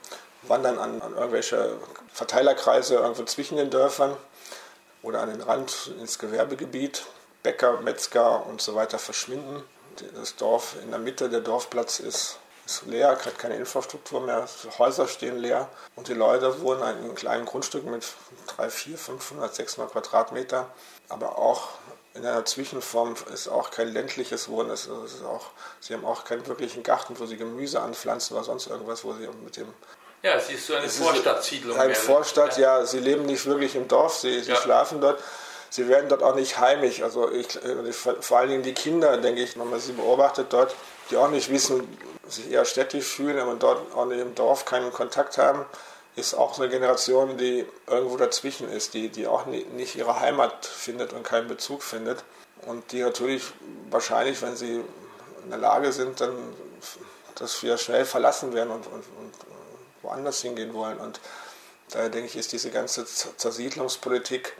wandern 0.43 0.79
an, 0.79 1.01
an 1.01 1.15
irgendwelche 1.15 1.77
Verteilerkreise 2.13 2.97
irgendwo 2.97 3.25
zwischen 3.25 3.57
den 3.57 3.71
Dörfern 3.71 4.17
oder 5.03 5.21
an 5.23 5.31
den 5.31 5.41
Rand 5.41 5.93
ins 5.99 6.19
Gewerbegebiet. 6.19 7.05
Bäcker, 7.43 7.81
Metzger 7.81 8.47
und 8.47 8.61
so 8.61 8.75
weiter 8.75 8.99
verschwinden. 8.99 9.63
Das 10.15 10.37
Dorf 10.37 10.77
in 10.83 10.91
der 10.91 11.01
Mitte, 11.01 11.29
der 11.31 11.41
Dorfplatz 11.41 12.01
ist, 12.01 12.39
ist 12.71 12.87
leer, 12.87 13.11
hat 13.11 13.39
keine 13.39 13.57
Infrastruktur 13.57 14.21
mehr, 14.21 14.47
Häuser 14.79 15.09
stehen 15.09 15.39
leer 15.39 15.69
und 15.97 16.09
die 16.09 16.15
Leute 16.15 16.61
wohnen 16.62 17.05
in 17.05 17.15
kleinen 17.15 17.45
Grundstücken 17.45 17.91
mit 17.91 18.07
3, 18.57 18.71
4, 18.71 18.99
500, 18.99 19.55
600 19.55 19.93
Quadratmeter, 19.93 20.69
aber 21.09 21.39
auch 21.39 21.69
in 22.15 22.27
einer 22.27 22.45
Zwischenform 22.45 23.15
ist 23.33 23.49
auch 23.49 23.71
kein 23.71 23.93
ländliches 23.93 24.49
Wohnen. 24.49 24.71
Es 24.71 24.87
ist 24.87 25.25
auch, 25.25 25.47
sie 25.79 25.95
haben 25.95 26.05
auch 26.05 26.25
keinen 26.25 26.47
wirklichen 26.47 26.83
Garten, 26.83 27.19
wo 27.19 27.27
sie 27.27 27.37
Gemüse 27.37 27.81
anpflanzen 27.81 28.37
oder 28.37 28.45
sonst 28.45 28.67
irgendwas, 28.67 29.05
wo 29.05 29.12
sie 29.12 29.29
mit 29.45 29.57
dem. 29.57 29.73
Ja, 30.23 30.35
es 30.35 30.50
ist 30.50 30.67
so 30.67 30.75
eine 30.75 30.89
Vorstadtsiedlung. 30.89 31.79
Eine 31.79 31.95
Vorstadt, 31.95 32.59
ja. 32.59 32.81
ja. 32.81 32.87
Sie 32.87 32.99
leben 32.99 33.27
nicht 33.27 33.47
wirklich 33.47 33.77
im 33.77 33.87
Dorf, 33.87 34.17
sie, 34.17 34.41
sie 34.41 34.50
ja. 34.50 34.57
schlafen 34.57 35.00
dort. 35.00 35.23
Sie 35.71 35.89
werden 35.89 36.09
dort 36.09 36.25
auch 36.25 36.35
nicht 36.35 36.59
heimisch. 36.59 37.00
Also 37.00 37.31
ich, 37.31 37.47
vor 38.21 38.39
allen 38.39 38.50
Dingen 38.50 38.62
die 38.65 38.75
Kinder, 38.75 39.17
denke 39.17 39.43
ich, 39.43 39.57
wenn 39.57 39.71
man 39.71 39.79
sie 39.79 39.93
beobachtet 39.93 40.53
dort, 40.53 40.75
die 41.11 41.17
auch 41.17 41.31
nicht 41.31 41.49
wissen, 41.49 41.87
sich 42.31 42.51
eher 42.51 42.65
städtisch 42.65 43.07
fühlen, 43.07 43.39
aber 43.39 43.55
dort 43.55 43.95
auch 43.95 44.09
im 44.09 44.35
Dorf 44.35 44.65
keinen 44.65 44.93
Kontakt 44.93 45.39
haben 45.39 45.65
ist 46.17 46.35
auch 46.35 46.59
eine 46.59 46.69
Generation, 46.69 47.37
die 47.39 47.67
irgendwo 47.87 48.17
dazwischen 48.17 48.71
ist, 48.71 48.95
die, 48.95 49.09
die 49.09 49.27
auch 49.27 49.47
nicht 49.47 49.97
ihre 49.97 50.21
Heimat 50.21 50.67
findet 50.67 51.13
und 51.13 51.23
keinen 51.23 51.49
Bezug 51.49 51.83
findet. 51.83 52.25
Und 52.67 52.93
die 52.93 53.01
natürlich 53.01 53.45
wahrscheinlich, 53.91 54.43
wenn 54.43 54.57
sie 54.57 54.85
in 55.45 55.51
der 55.51 55.59
Lage 55.59 55.93
sind, 55.93 56.21
dann 56.21 56.33
das 57.37 57.63
wieder 57.63 57.79
schnell 57.79 58.05
verlassen 58.05 58.53
werden 58.53 58.71
und, 58.71 58.87
und, 58.87 59.05
und 59.19 59.33
woanders 60.03 60.43
hingehen 60.43 60.75
wollen. 60.75 60.99
Und 60.99 61.21
daher 61.91 62.11
denke 62.11 62.29
ich, 62.29 62.37
ist 62.37 62.53
diese 62.53 62.71
ganze 62.71 63.07
Zersiedlungspolitik 63.07 64.55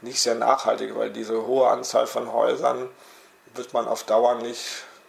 nicht 0.00 0.20
sehr 0.20 0.34
nachhaltig, 0.34 0.96
weil 0.96 1.10
diese 1.10 1.46
hohe 1.46 1.68
Anzahl 1.68 2.06
von 2.06 2.32
Häusern 2.32 2.88
wird 3.54 3.72
man 3.72 3.86
auf 3.86 4.02
Dauer 4.02 4.34
nicht, 4.36 4.64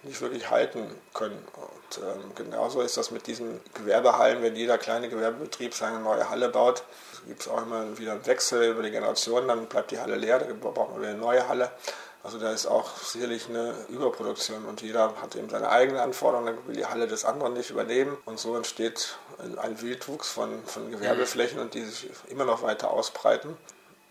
nicht 0.05 0.21
wirklich 0.21 0.49
halten 0.49 0.87
können. 1.13 1.45
Und 1.55 2.03
ähm, 2.03 2.31
genauso 2.35 2.81
ist 2.81 2.97
das 2.97 3.11
mit 3.11 3.27
diesen 3.27 3.59
Gewerbehallen, 3.73 4.41
wenn 4.41 4.55
jeder 4.55 4.77
kleine 4.77 5.09
Gewerbebetrieb 5.09 5.73
seine 5.73 5.99
neue 5.99 6.29
Halle 6.29 6.49
baut, 6.49 6.83
gibt 7.27 7.41
es 7.41 7.47
auch 7.47 7.61
immer 7.61 7.97
wieder 7.97 8.13
einen 8.13 8.25
Wechsel 8.25 8.71
über 8.71 8.83
die 8.83 8.91
Generationen, 8.91 9.47
dann 9.47 9.65
bleibt 9.65 9.91
die 9.91 9.99
Halle 9.99 10.15
leer, 10.15 10.39
dann 10.39 10.59
braucht 10.59 10.91
man 10.91 10.99
wieder 10.99 11.09
eine 11.09 11.19
neue 11.19 11.47
Halle. 11.47 11.71
Also 12.23 12.39
da 12.39 12.51
ist 12.51 12.65
auch 12.65 12.97
sicherlich 12.97 13.49
eine 13.49 13.75
Überproduktion 13.87 14.65
und 14.65 14.81
jeder 14.81 15.13
hat 15.21 15.35
eben 15.35 15.47
seine 15.47 15.69
eigenen 15.69 15.99
Anforderungen, 15.99 16.55
dann 16.55 16.67
will 16.67 16.75
die 16.75 16.87
Halle 16.87 17.07
des 17.07 17.23
anderen 17.23 17.53
nicht 17.53 17.69
übernehmen 17.69 18.17
und 18.25 18.39
so 18.39 18.55
entsteht 18.55 19.19
ein 19.57 19.79
Wildwuchs 19.79 20.29
von, 20.29 20.63
von 20.65 20.89
Gewerbeflächen 20.89 21.59
und 21.59 21.75
die 21.75 21.83
sich 21.83 22.09
immer 22.27 22.45
noch 22.45 22.63
weiter 22.63 22.89
ausbreiten. 22.89 23.55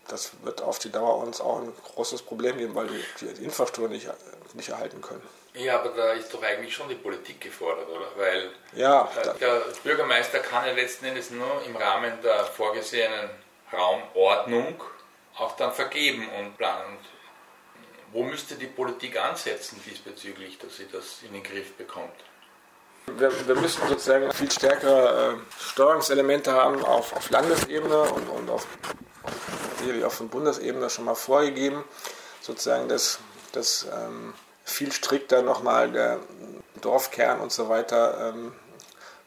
Das 0.07 0.31
wird 0.43 0.61
auf 0.61 0.79
die 0.79 0.91
Dauer 0.91 1.17
uns 1.17 1.41
auch 1.41 1.61
ein 1.61 1.73
großes 1.93 2.21
Problem 2.21 2.57
geben, 2.57 2.73
weil 2.73 2.87
die, 2.87 3.25
die 3.25 3.43
Infrastruktur 3.43 3.89
nicht, 3.89 4.07
nicht 4.53 4.69
erhalten 4.69 5.01
können. 5.01 5.23
Ja, 5.55 5.79
aber 5.79 5.89
da 5.89 6.11
ist 6.11 6.33
doch 6.33 6.43
eigentlich 6.43 6.73
schon 6.73 6.89
die 6.89 6.95
Politik 6.95 7.39
gefordert, 7.39 7.87
oder? 7.87 8.07
Weil 8.17 8.51
ja, 8.73 9.09
äh, 9.21 9.37
der 9.39 9.61
Bürgermeister 9.83 10.39
kann 10.39 10.65
ja 10.65 10.73
letzten 10.73 11.05
Endes 11.05 11.31
nur 11.31 11.63
im 11.65 11.75
Rahmen 11.75 12.11
der 12.21 12.43
vorgesehenen 12.43 13.29
Raumordnung 13.71 14.81
auch 15.37 15.55
dann 15.55 15.73
vergeben 15.73 16.27
und 16.37 16.57
planen. 16.57 16.97
Wo 18.11 18.23
müsste 18.23 18.55
die 18.55 18.67
Politik 18.67 19.19
ansetzen 19.19 19.81
diesbezüglich, 19.85 20.57
dass 20.59 20.77
sie 20.77 20.87
das 20.91 21.23
in 21.23 21.33
den 21.33 21.43
Griff 21.43 21.73
bekommt? 21.73 22.13
Wir, 23.17 23.47
wir 23.47 23.55
müssten 23.55 23.87
sozusagen 23.87 24.31
viel 24.31 24.51
stärkere 24.51 25.37
äh, 25.37 25.61
Steuerungselemente 25.61 26.51
haben 26.51 26.83
auf, 26.83 27.13
auf 27.13 27.29
Landesebene 27.29 28.01
und, 28.01 28.27
und 28.29 28.49
auf, 28.49 28.65
sicherlich 29.79 30.03
auf 30.03 30.19
Bundesebene 30.19 30.89
schon 30.89 31.05
mal 31.05 31.15
vorgegeben, 31.15 31.83
sozusagen 32.41 32.89
das, 32.89 33.19
das 33.51 33.87
ähm, 33.93 34.33
viel 34.65 34.91
strikter 34.91 35.43
nochmal 35.43 35.91
der 35.91 36.19
Dorfkern 36.81 37.39
und 37.39 37.51
so 37.51 37.69
weiter 37.69 38.33
ähm, 38.33 38.51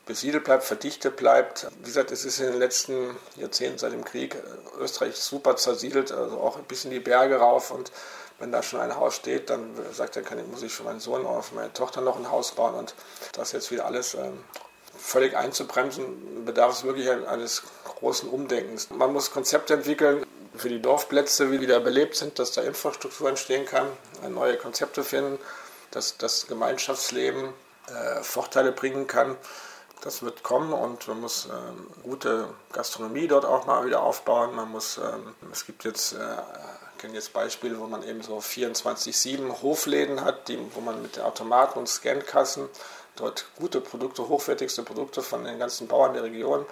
besiedelt 0.04 0.44
bleibt, 0.44 0.64
verdichtet 0.64 1.16
bleibt. 1.16 1.68
Wie 1.78 1.84
gesagt, 1.84 2.10
es 2.10 2.24
ist 2.24 2.40
in 2.40 2.46
den 2.46 2.58
letzten 2.58 3.16
Jahrzehnten 3.36 3.78
seit 3.78 3.92
dem 3.92 4.04
Krieg 4.04 4.34
äh, 4.34 4.82
Österreich 4.82 5.16
super 5.16 5.56
zersiedelt, 5.56 6.12
also 6.12 6.38
auch 6.38 6.58
bis 6.60 6.84
in 6.84 6.90
die 6.90 7.00
Berge 7.00 7.36
rauf 7.36 7.70
und 7.70 7.92
wenn 8.40 8.52
da 8.52 8.62
schon 8.62 8.80
ein 8.80 8.94
Haus 8.94 9.16
steht, 9.16 9.50
dann 9.50 9.70
sagt 9.92 10.16
er, 10.16 10.22
kann, 10.22 10.38
muss 10.50 10.62
ich 10.62 10.72
für 10.72 10.84
meinen 10.84 11.00
Sohn 11.00 11.24
oder 11.24 11.42
für 11.42 11.56
meine 11.56 11.72
Tochter 11.72 12.00
noch 12.00 12.16
ein 12.16 12.30
Haus 12.30 12.52
bauen 12.52 12.74
und 12.74 12.94
das 13.32 13.52
jetzt 13.52 13.70
wieder 13.70 13.84
alles 13.84 14.14
ähm, 14.14 14.38
völlig 14.96 15.36
einzubremsen, 15.36 16.44
bedarf 16.44 16.72
es 16.72 16.84
wirklich 16.84 17.10
eines 17.10 17.62
großen 17.84 18.28
Umdenkens. 18.28 18.90
Man 18.90 19.12
muss 19.12 19.30
Konzepte 19.32 19.74
entwickeln, 19.74 20.24
für 20.58 20.68
die 20.68 20.82
Dorfplätze 20.82 21.50
wieder 21.50 21.80
belebt 21.80 22.16
sind, 22.16 22.38
dass 22.38 22.52
da 22.52 22.62
Infrastruktur 22.62 23.28
entstehen 23.28 23.66
kann, 23.66 23.86
neue 24.28 24.56
Konzepte 24.56 25.04
finden, 25.04 25.38
dass 25.90 26.16
das 26.16 26.46
Gemeinschaftsleben 26.46 27.52
äh, 27.88 28.22
Vorteile 28.22 28.72
bringen 28.72 29.06
kann. 29.06 29.36
Das 30.02 30.22
wird 30.22 30.42
kommen 30.42 30.72
und 30.72 31.08
man 31.08 31.20
muss 31.20 31.46
ähm, 31.46 31.88
gute 32.04 32.48
Gastronomie 32.72 33.26
dort 33.26 33.44
auch 33.44 33.66
mal 33.66 33.84
wieder 33.84 34.02
aufbauen. 34.02 34.54
Man 34.54 34.70
muss, 34.70 34.98
ähm, 34.98 35.34
es 35.50 35.66
gibt 35.66 35.84
jetzt, 35.84 36.12
äh, 36.12 36.16
ich 36.92 36.98
kenne 36.98 37.14
jetzt 37.14 37.32
Beispiele, 37.32 37.78
wo 37.80 37.86
man 37.86 38.04
eben 38.04 38.22
so 38.22 38.38
24-7 38.38 39.60
Hofläden 39.62 40.24
hat, 40.24 40.48
die, 40.48 40.58
wo 40.74 40.80
man 40.80 41.02
mit 41.02 41.16
den 41.16 41.24
Automaten 41.24 41.80
und 41.80 41.88
Scankassen 41.88 42.68
dort 43.16 43.46
gute 43.56 43.80
Produkte, 43.80 44.28
hochwertigste 44.28 44.84
Produkte 44.84 45.22
von 45.22 45.44
den 45.44 45.58
ganzen 45.58 45.88
Bauern 45.88 46.14
der 46.14 46.22
Region 46.22 46.64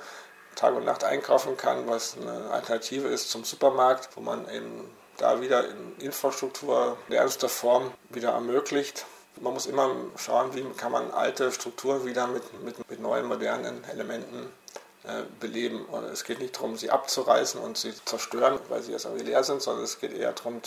Tag 0.57 0.75
und 0.75 0.85
Nacht 0.85 1.05
einkaufen 1.05 1.57
kann, 1.57 1.87
was 1.87 2.17
eine 2.17 2.51
Alternative 2.51 3.09
ist 3.09 3.31
zum 3.31 3.45
Supermarkt, 3.45 4.09
wo 4.17 4.21
man 4.21 4.49
eben 4.51 4.91
da 5.19 5.41
wieder 5.41 5.69
in 5.69 5.97
Infrastruktur 5.99 6.97
in 7.09 7.15
ernster 7.15 7.49
Form 7.49 7.93
wieder 8.11 8.31
ermöglicht. 8.31 9.07
Man 9.41 9.53
muss 9.53 9.67
immer 9.67 9.95
schauen, 10.17 10.55
wie 10.55 10.65
kann 10.77 10.93
man 10.93 11.11
alte 11.11 11.53
Strukturen 11.53 12.07
wieder 12.07 12.27
mit, 12.27 12.65
mit, 12.65 12.91
mit 12.91 13.01
neuen, 13.01 13.27
modernen 13.27 13.85
Elementen 13.85 14.51
äh, 15.05 15.23
beleben. 15.41 15.85
Und 15.85 16.05
es 16.05 16.25
geht 16.25 16.41
nicht 16.41 16.57
darum, 16.57 16.77
sie 16.77 16.91
abzureißen 16.91 17.61
und 17.61 17.77
sie 17.77 17.93
zerstören, 18.07 18.59
weil 18.69 18.83
sie 18.83 18.93
jetzt 18.93 19.05
irgendwie 19.05 19.27
leer 19.27 19.45
sind, 19.45 19.61
sondern 19.61 19.85
es 19.85 20.01
geht 20.01 20.15
eher 20.15 20.33
darum, 20.33 20.63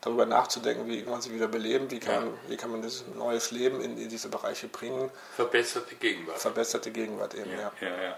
darüber 0.00 0.26
nachzudenken, 0.26 0.86
wie 0.86 1.02
kann 1.02 1.12
man 1.12 1.20
sie 1.20 1.34
wieder 1.34 1.48
beleben, 1.48 1.90
wie 1.90 1.98
kann, 1.98 2.14
ja. 2.14 2.20
man, 2.20 2.38
wie 2.48 2.56
kann 2.56 2.70
man 2.70 2.82
das 2.82 3.04
neues 3.14 3.50
Leben 3.50 3.80
in, 3.80 3.98
in, 3.98 4.08
diese 4.08 4.28
Bereiche 4.28 4.68
bringen. 4.68 5.10
Verbesserte 5.34 5.96
Gegenwart. 5.96 6.40
Verbesserte 6.40 6.90
Gegenwart 6.90 7.34
eben, 7.34 7.50
ja. 7.50 7.72
ja. 7.80 7.88
ja 7.88 8.16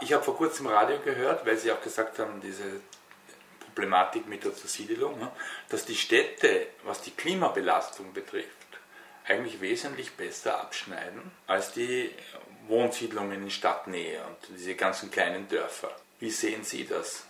ich 0.00 0.12
habe 0.12 0.22
vor 0.22 0.36
kurzem 0.36 0.66
im 0.66 0.72
Radio 0.72 0.98
gehört, 1.00 1.44
weil 1.46 1.56
Sie 1.56 1.72
auch 1.72 1.80
gesagt 1.80 2.18
haben, 2.18 2.40
diese 2.40 2.64
Problematik 3.60 4.26
mit 4.26 4.44
der 4.44 4.54
Zersiedelung, 4.54 5.18
ne, 5.18 5.30
dass 5.68 5.84
die 5.84 5.96
Städte, 5.96 6.68
was 6.84 7.02
die 7.02 7.10
Klimabelastung 7.10 8.12
betrifft, 8.12 8.50
eigentlich 9.26 9.60
wesentlich 9.60 10.12
besser 10.14 10.60
abschneiden 10.60 11.30
als 11.46 11.72
die 11.72 12.10
Wohnsiedlungen 12.68 13.42
in 13.42 13.50
Stadtnähe 13.50 14.24
und 14.24 14.56
diese 14.56 14.74
ganzen 14.74 15.10
kleinen 15.10 15.48
Dörfer. 15.48 15.90
Wie 16.20 16.30
sehen 16.30 16.64
Sie 16.64 16.86
das? 16.86 17.25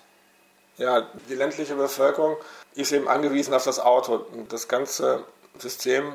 Ja, 0.79 1.09
die 1.29 1.35
ländliche 1.35 1.75
Bevölkerung 1.75 2.37
ist 2.75 2.93
eben 2.93 3.09
angewiesen 3.09 3.55
auf 3.55 3.65
das 3.65 3.81
Auto. 3.81 4.27
Das 4.49 4.69
ganze 4.69 5.25
System 5.59 6.13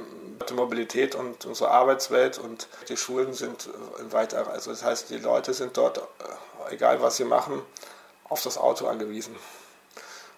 der 0.48 0.56
Mobilität 0.56 1.16
und 1.16 1.46
unsere 1.46 1.72
Arbeitswelt 1.72 2.38
und 2.38 2.68
die 2.90 2.98
Schulen 2.98 3.34
sind 3.34 3.70
weiter. 4.12 4.48
Also 4.52 4.72
das 4.72 4.84
heißt, 4.84 5.10
die 5.10 5.18
Leute 5.18 5.54
sind 5.54 5.78
dort, 5.78 5.98
äh, 5.98 6.74
egal 6.74 7.02
was 7.02 7.18
sie 7.18 7.26
machen, 7.26 7.62
auf 8.30 8.42
das 8.44 8.58
Auto 8.58 8.88
angewiesen. 8.88 9.36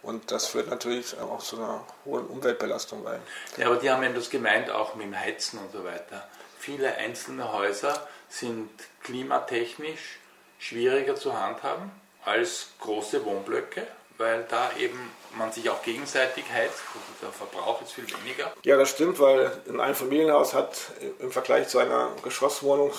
Und 0.02 0.32
das 0.32 0.48
führt 0.48 0.70
natürlich 0.70 1.18
auch 1.20 1.42
zu 1.42 1.58
einer 1.58 1.86
hohen 2.06 2.28
Umweltbelastung 2.28 3.04
bei. 3.04 3.20
Ja, 3.58 3.68
aber 3.68 3.78
die 3.78 3.90
haben 3.90 4.04
ja 4.04 4.10
das 4.10 4.30
gemeint, 4.30 4.70
auch 4.70 4.96
mit 4.96 5.06
dem 5.06 5.18
Heizen 5.18 5.60
und 5.60 5.72
so 5.72 5.84
weiter. 5.86 6.28
Viele 6.60 6.96
einzelne 6.96 7.54
Häuser 7.54 8.08
sind 8.30 8.70
klimatechnisch 9.04 10.20
schwieriger 10.60 11.16
zu 11.16 11.40
handhaben 11.40 11.92
als 12.26 12.70
große 12.80 13.24
Wohnblöcke 13.26 13.88
weil 14.18 14.44
da 14.50 14.72
eben 14.78 15.12
man 15.38 15.52
sich 15.52 15.70
auch 15.70 15.82
gegenseitig 15.82 16.46
heizt. 16.52 16.82
Also 16.94 17.00
der 17.22 17.32
Verbrauch 17.32 17.82
ist 17.82 17.94
viel 17.94 18.08
weniger. 18.08 18.54
Ja, 18.64 18.78
das 18.78 18.90
stimmt, 18.90 19.20
weil 19.20 19.52
ein 19.68 19.80
Einfamilienhaus 19.80 20.54
hat 20.54 20.78
im 21.20 21.32
Vergleich 21.32 21.68
zu 21.68 21.80
einer 21.80 22.12
Geschosswohnung 22.24 22.92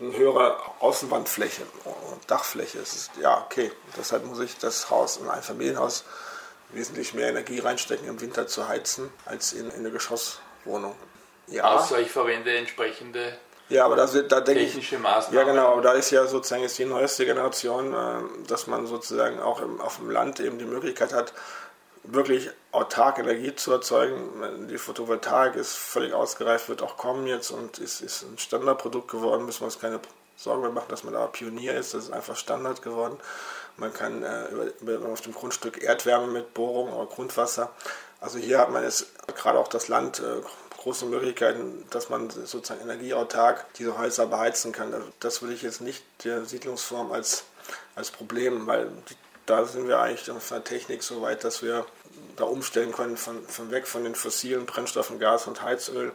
eine 0.00 0.16
höhere 0.16 0.56
Außenwandfläche 0.80 1.62
und 1.84 2.30
Dachfläche. 2.30 2.78
Ist, 2.78 3.10
ja, 3.20 3.44
okay. 3.44 3.70
Deshalb 3.96 4.24
muss 4.24 4.40
ich 4.40 4.56
das 4.58 4.90
Haus, 4.90 5.20
ein 5.20 5.28
Einfamilienhaus, 5.28 6.04
wesentlich 6.70 7.14
mehr 7.14 7.28
Energie 7.28 7.58
reinstecken, 7.58 8.08
im 8.08 8.20
Winter 8.20 8.46
zu 8.46 8.66
heizen, 8.68 9.12
als 9.26 9.52
in, 9.52 9.70
in 9.70 9.80
eine 9.80 9.90
Geschosswohnung. 9.90 10.96
Ja. 11.48 11.64
Außer 11.64 11.98
ich 12.00 12.10
verwende 12.10 12.56
entsprechende 12.56 13.36
ja, 13.70 13.84
aber 13.84 13.96
da, 13.96 14.06
da 14.06 14.40
denke 14.40 14.62
ich. 14.62 14.98
Maßnahmen. 14.98 15.38
Ja, 15.38 15.50
genau, 15.50 15.72
aber 15.72 15.82
da 15.82 15.92
ist 15.92 16.10
ja 16.10 16.26
sozusagen 16.26 16.62
jetzt 16.62 16.78
die 16.78 16.84
neueste 16.84 17.24
Generation, 17.24 17.94
äh, 17.94 18.46
dass 18.46 18.66
man 18.66 18.86
sozusagen 18.86 19.40
auch 19.40 19.62
im, 19.62 19.80
auf 19.80 19.96
dem 19.96 20.10
Land 20.10 20.40
eben 20.40 20.58
die 20.58 20.64
Möglichkeit 20.64 21.14
hat, 21.14 21.32
wirklich 22.02 22.50
autark 22.72 23.18
Energie 23.18 23.54
zu 23.54 23.72
erzeugen. 23.72 24.66
Die 24.68 24.78
Photovoltaik 24.78 25.54
ist 25.54 25.76
völlig 25.76 26.12
ausgereift, 26.12 26.68
wird 26.68 26.82
auch 26.82 26.96
kommen 26.96 27.26
jetzt 27.26 27.50
und 27.50 27.78
ist, 27.78 28.00
ist 28.00 28.22
ein 28.22 28.38
Standardprodukt 28.38 29.10
geworden. 29.10 29.46
Müssen 29.46 29.60
wir 29.60 29.66
uns 29.66 29.78
keine 29.78 30.00
Sorgen 30.36 30.62
mehr 30.62 30.70
machen, 30.70 30.88
dass 30.88 31.04
man 31.04 31.12
da 31.12 31.26
Pionier 31.26 31.74
ist. 31.74 31.94
Das 31.94 32.04
ist 32.04 32.12
einfach 32.12 32.36
Standard 32.36 32.82
geworden. 32.82 33.18
Man 33.76 33.92
kann 33.92 34.22
äh, 34.22 34.46
über, 34.80 35.06
auf 35.08 35.20
dem 35.20 35.34
Grundstück 35.34 35.82
Erdwärme 35.82 36.26
mit 36.26 36.54
Bohrung 36.54 36.92
oder 36.92 37.06
Grundwasser. 37.06 37.70
Also 38.20 38.38
hier 38.38 38.58
hat 38.58 38.70
man 38.70 38.82
jetzt 38.82 39.06
gerade 39.34 39.58
auch 39.58 39.68
das 39.68 39.88
Land 39.88 40.20
äh, 40.20 40.42
große 40.80 41.04
Möglichkeiten, 41.06 41.84
dass 41.90 42.08
man 42.08 42.30
sozusagen 42.30 42.80
energieautark 42.80 43.66
diese 43.74 43.98
Häuser 43.98 44.26
beheizen 44.26 44.72
kann. 44.72 44.94
Das 45.20 45.42
würde 45.42 45.54
ich 45.54 45.62
jetzt 45.62 45.82
nicht 45.82 46.02
der 46.24 46.46
Siedlungsform 46.46 47.12
als, 47.12 47.44
als 47.94 48.10
Problem, 48.10 48.66
weil 48.66 48.90
da 49.44 49.66
sind 49.66 49.88
wir 49.88 50.00
eigentlich 50.00 50.24
von 50.26 50.40
der 50.50 50.64
Technik 50.64 51.02
so 51.02 51.20
weit, 51.20 51.44
dass 51.44 51.62
wir 51.62 51.84
da 52.36 52.44
umstellen 52.44 52.92
können 52.92 53.18
von, 53.18 53.46
von 53.46 53.70
weg 53.70 53.86
von 53.86 54.04
den 54.04 54.14
fossilen 54.14 54.64
Brennstoffen, 54.64 55.18
Gas 55.18 55.46
und 55.46 55.62
Heizöl 55.62 56.12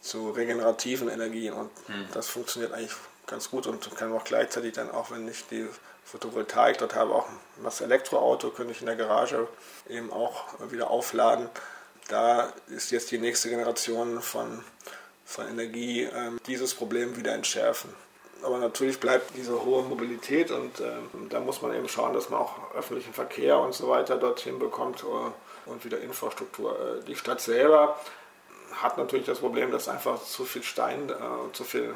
zu 0.00 0.30
regenerativen 0.30 1.08
Energien. 1.08 1.54
Und 1.54 1.70
hm. 1.86 2.06
das 2.14 2.28
funktioniert 2.28 2.72
eigentlich 2.72 2.94
ganz 3.26 3.50
gut 3.50 3.66
und 3.66 3.94
kann 3.96 4.12
auch 4.12 4.24
gleichzeitig 4.24 4.74
dann, 4.74 4.90
auch 4.90 5.10
wenn 5.10 5.26
ich 5.26 5.46
die 5.48 5.66
Photovoltaik 6.04 6.78
dort 6.78 6.94
habe, 6.94 7.12
auch 7.12 7.26
das 7.64 7.80
Elektroauto, 7.80 8.50
könnte 8.50 8.72
ich 8.72 8.80
in 8.80 8.86
der 8.86 8.94
Garage 8.94 9.48
eben 9.88 10.12
auch 10.12 10.44
wieder 10.70 10.90
aufladen. 10.90 11.48
Da 12.08 12.52
ist 12.68 12.90
jetzt 12.92 13.10
die 13.10 13.18
nächste 13.18 13.50
Generation 13.50 14.20
von, 14.22 14.62
von 15.24 15.48
Energie 15.48 16.02
ähm, 16.04 16.38
dieses 16.46 16.74
Problem 16.74 17.16
wieder 17.16 17.34
entschärfen. 17.34 17.90
Aber 18.42 18.58
natürlich 18.58 19.00
bleibt 19.00 19.36
diese 19.36 19.64
hohe 19.64 19.82
Mobilität 19.82 20.50
und 20.50 20.78
äh, 20.80 20.92
da 21.30 21.40
muss 21.40 21.62
man 21.62 21.74
eben 21.74 21.88
schauen, 21.88 22.12
dass 22.12 22.30
man 22.30 22.40
auch 22.40 22.74
öffentlichen 22.74 23.12
Verkehr 23.12 23.58
und 23.58 23.74
so 23.74 23.88
weiter 23.88 24.16
dorthin 24.16 24.58
bekommt 24.58 25.02
äh, 25.02 25.70
und 25.70 25.84
wieder 25.84 26.00
Infrastruktur. 26.00 26.78
Äh, 26.78 27.04
die 27.04 27.16
Stadt 27.16 27.40
selber 27.40 27.98
hat 28.74 28.98
natürlich 28.98 29.26
das 29.26 29.40
Problem, 29.40 29.72
dass 29.72 29.88
einfach 29.88 30.22
zu 30.22 30.44
viel 30.44 30.62
Stein, 30.62 31.08
äh, 31.08 31.52
zu 31.52 31.64
viel 31.64 31.94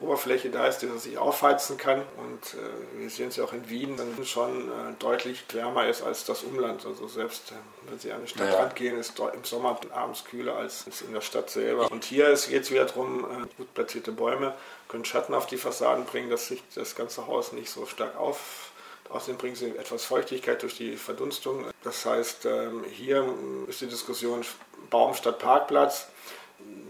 Oberfläche 0.00 0.50
da 0.50 0.66
ist, 0.66 0.78
die 0.78 0.86
er 0.86 0.98
sich 0.98 1.18
aufheizen 1.18 1.76
kann. 1.76 2.02
Und 2.16 2.54
äh, 2.54 3.00
wir 3.00 3.10
sehen 3.10 3.28
es 3.28 3.36
ja 3.36 3.44
auch 3.44 3.52
in 3.52 3.68
Wien, 3.68 3.96
dann 3.96 4.24
schon 4.24 4.68
äh, 4.68 4.94
deutlich 4.98 5.44
wärmer 5.52 5.86
ist 5.86 6.02
als 6.02 6.24
das 6.24 6.42
Umland. 6.42 6.84
Also 6.86 7.06
selbst 7.06 7.52
äh, 7.52 7.54
wenn 7.88 7.98
Sie 7.98 8.12
an 8.12 8.20
den 8.20 8.28
Stadtrand 8.28 8.72
ja. 8.72 8.74
gehen, 8.74 8.98
ist 8.98 9.18
im 9.18 9.44
Sommer 9.44 9.78
abends 9.92 10.24
kühler 10.24 10.56
als 10.56 10.86
in 11.06 11.12
der 11.12 11.20
Stadt 11.20 11.50
selber. 11.50 11.90
Und 11.90 12.04
hier 12.04 12.26
geht 12.26 12.62
es 12.62 12.70
wieder 12.70 12.86
darum, 12.86 13.24
äh, 13.24 13.46
gut 13.56 13.72
platzierte 13.74 14.12
Bäume 14.12 14.54
können 14.88 15.04
Schatten 15.06 15.32
auf 15.32 15.46
die 15.46 15.56
Fassaden 15.56 16.04
bringen, 16.04 16.28
dass 16.28 16.48
sich 16.48 16.62
das 16.74 16.94
ganze 16.94 17.26
Haus 17.26 17.52
nicht 17.52 17.70
so 17.70 17.86
stark 17.86 18.18
auf 18.18 18.72
Außerdem 19.12 19.36
bringen 19.36 19.56
sie 19.56 19.76
etwas 19.76 20.04
Feuchtigkeit 20.04 20.62
durch 20.62 20.76
die 20.76 20.96
Verdunstung. 20.96 21.66
Das 21.82 22.06
heißt, 22.06 22.46
ähm, 22.46 22.84
hier 22.90 23.26
ist 23.68 23.82
die 23.82 23.86
Diskussion 23.86 24.42
Baum 24.88 25.14
statt 25.14 25.38
Parkplatz. 25.38 26.08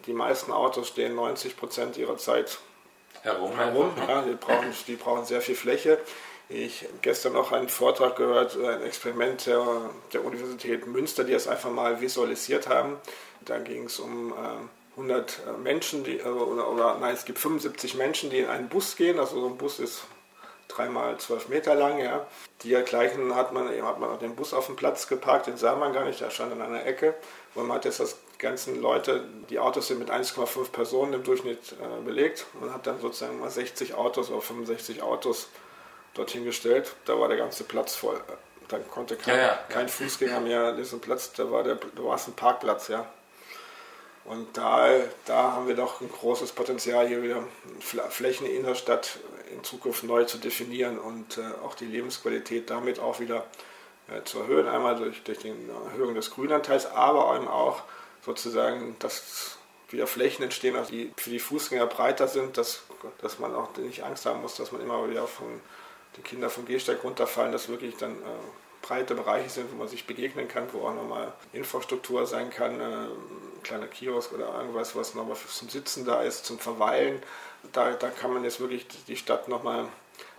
Die 0.06 0.12
meisten 0.12 0.52
Autos 0.52 0.88
stehen 0.88 1.16
90 1.16 1.56
Prozent 1.56 1.96
ihrer 1.96 2.18
Zeit 2.18 2.58
herum. 3.22 3.56
herum. 3.56 3.90
Ja, 4.08 4.22
die, 4.22 4.34
brauchen, 4.34 4.72
die 4.86 4.96
brauchen 4.96 5.24
sehr 5.24 5.40
viel 5.40 5.54
Fläche. 5.54 5.98
Ich 6.48 6.82
habe 6.82 6.94
gestern 7.00 7.32
noch 7.32 7.52
einen 7.52 7.68
Vortrag 7.68 8.16
gehört, 8.16 8.58
ein 8.58 8.82
Experiment 8.82 9.46
der, 9.46 9.90
der 10.12 10.24
Universität 10.24 10.86
Münster, 10.86 11.24
die 11.24 11.32
es 11.32 11.48
einfach 11.48 11.70
mal 11.70 12.00
visualisiert 12.00 12.68
haben. 12.68 12.98
Da 13.44 13.58
ging 13.58 13.84
es 13.84 13.98
um 13.98 14.32
äh, 14.32 14.96
100 14.96 15.40
äh, 15.46 15.52
Menschen, 15.58 16.04
die, 16.04 16.20
oder, 16.20 16.70
oder 16.70 16.98
nein, 17.00 17.14
es 17.14 17.24
gibt 17.24 17.38
75 17.38 17.94
Menschen, 17.94 18.30
die 18.30 18.40
in 18.40 18.48
einen 18.48 18.68
Bus 18.68 18.96
gehen. 18.96 19.18
Also 19.18 19.40
so 19.40 19.46
ein 19.46 19.56
Bus 19.56 19.78
ist 19.78 20.02
dreimal 20.68 21.16
zwölf 21.18 21.48
Meter 21.48 21.74
lang. 21.74 21.98
Ja. 21.98 22.26
Die 22.62 22.70
gleichen 22.84 23.34
hat 23.34 23.52
man, 23.52 23.68
hat 23.82 23.98
man 23.98 24.18
den 24.18 24.36
Bus 24.36 24.52
auf 24.52 24.66
dem 24.66 24.76
Platz 24.76 25.08
geparkt, 25.08 25.46
den 25.46 25.56
sah 25.56 25.76
man 25.76 25.92
gar 25.92 26.04
nicht, 26.04 26.20
der 26.20 26.30
stand 26.30 26.52
an 26.52 26.62
einer 26.62 26.84
Ecke. 26.84 27.14
Und 27.54 27.66
man 27.66 27.76
hat 27.76 27.84
jetzt 27.84 28.00
das 28.00 28.18
ganzen 28.42 28.82
Leute, 28.82 29.24
die 29.48 29.58
Autos 29.58 29.88
sind 29.88 29.98
mit 29.98 30.10
1,5 30.10 30.70
Personen 30.70 31.14
im 31.14 31.24
Durchschnitt 31.24 31.72
äh, 31.72 32.04
belegt. 32.04 32.44
Man 32.60 32.74
hat 32.74 32.86
dann 32.86 33.00
sozusagen 33.00 33.40
mal 33.40 33.48
60 33.48 33.94
Autos 33.94 34.30
oder 34.30 34.42
65 34.42 35.02
Autos 35.02 35.48
dorthin 36.12 36.44
gestellt. 36.44 36.94
Da 37.06 37.18
war 37.18 37.28
der 37.28 37.38
ganze 37.38 37.64
Platz 37.64 37.94
voll. 37.94 38.20
Dann 38.68 38.86
konnte 38.90 39.16
kein, 39.16 39.36
ja, 39.36 39.42
ja. 39.42 39.58
kein 39.68 39.88
Fußgänger 39.88 40.40
mehr 40.40 40.72
diesen 40.72 41.00
Platz, 41.00 41.32
da 41.32 41.50
war, 41.50 41.62
der, 41.62 41.76
da 41.76 42.04
war 42.04 42.16
es 42.16 42.26
ein 42.26 42.34
Parkplatz, 42.34 42.88
ja. 42.88 43.06
Und 44.24 44.56
da, 44.56 44.88
da 45.24 45.52
haben 45.52 45.66
wir 45.66 45.74
doch 45.74 46.00
ein 46.00 46.10
großes 46.10 46.52
Potenzial, 46.52 47.08
hier 47.08 47.22
wieder 47.22 47.42
Flächen 47.80 48.46
in 48.46 48.64
der 48.64 48.76
Stadt 48.76 49.18
in 49.52 49.64
Zukunft 49.64 50.04
neu 50.04 50.24
zu 50.24 50.38
definieren 50.38 50.98
und 50.98 51.38
äh, 51.38 51.42
auch 51.64 51.74
die 51.74 51.86
Lebensqualität 51.86 52.70
damit 52.70 53.00
auch 53.00 53.20
wieder 53.20 53.46
äh, 54.08 54.22
zu 54.24 54.40
erhöhen. 54.40 54.68
Einmal 54.68 54.96
durch, 54.96 55.22
durch 55.24 55.38
die 55.38 55.52
Erhöhung 55.90 56.14
des 56.14 56.30
Grünanteils, 56.30 56.86
aber 56.86 57.34
eben 57.36 57.48
auch 57.48 57.82
sozusagen, 58.24 58.96
dass 58.98 59.58
wieder 59.90 60.06
Flächen 60.06 60.42
entstehen, 60.42 60.76
also 60.76 60.90
die 60.90 61.12
für 61.16 61.30
die 61.30 61.38
Fußgänger 61.38 61.86
breiter 61.86 62.28
sind, 62.28 62.56
dass, 62.56 62.82
dass 63.20 63.38
man 63.38 63.54
auch 63.54 63.76
nicht 63.76 64.02
Angst 64.02 64.26
haben 64.26 64.40
muss, 64.40 64.56
dass 64.56 64.72
man 64.72 64.80
immer 64.80 65.08
wieder 65.08 65.26
von 65.26 65.60
die 66.16 66.22
Kinder 66.22 66.50
vom 66.50 66.66
Gehsteig 66.66 67.04
runterfallen, 67.04 67.52
dass 67.52 67.68
wirklich 67.68 67.96
dann 67.96 68.12
äh, 68.12 68.38
breite 68.82 69.14
Bereiche 69.14 69.48
sind, 69.48 69.72
wo 69.72 69.76
man 69.76 69.88
sich 69.88 70.06
begegnen 70.06 70.48
kann, 70.48 70.66
wo 70.72 70.86
auch 70.86 70.94
nochmal 70.94 71.32
Infrastruktur 71.52 72.26
sein 72.26 72.50
kann, 72.50 72.80
äh, 72.80 72.84
ein 72.84 73.62
kleiner 73.62 73.86
Kiosk 73.86 74.32
oder 74.32 74.54
irgendwas, 74.54 74.94
was 74.96 75.14
nochmal 75.14 75.36
zum 75.36 75.68
Sitzen 75.68 76.04
da 76.04 76.22
ist, 76.22 76.44
zum 76.44 76.58
Verweilen. 76.58 77.22
Da, 77.72 77.92
da 77.92 78.10
kann 78.10 78.32
man 78.32 78.44
jetzt 78.44 78.60
wirklich 78.60 78.86
die 79.06 79.16
Stadt 79.16 79.48
nochmal 79.48 79.86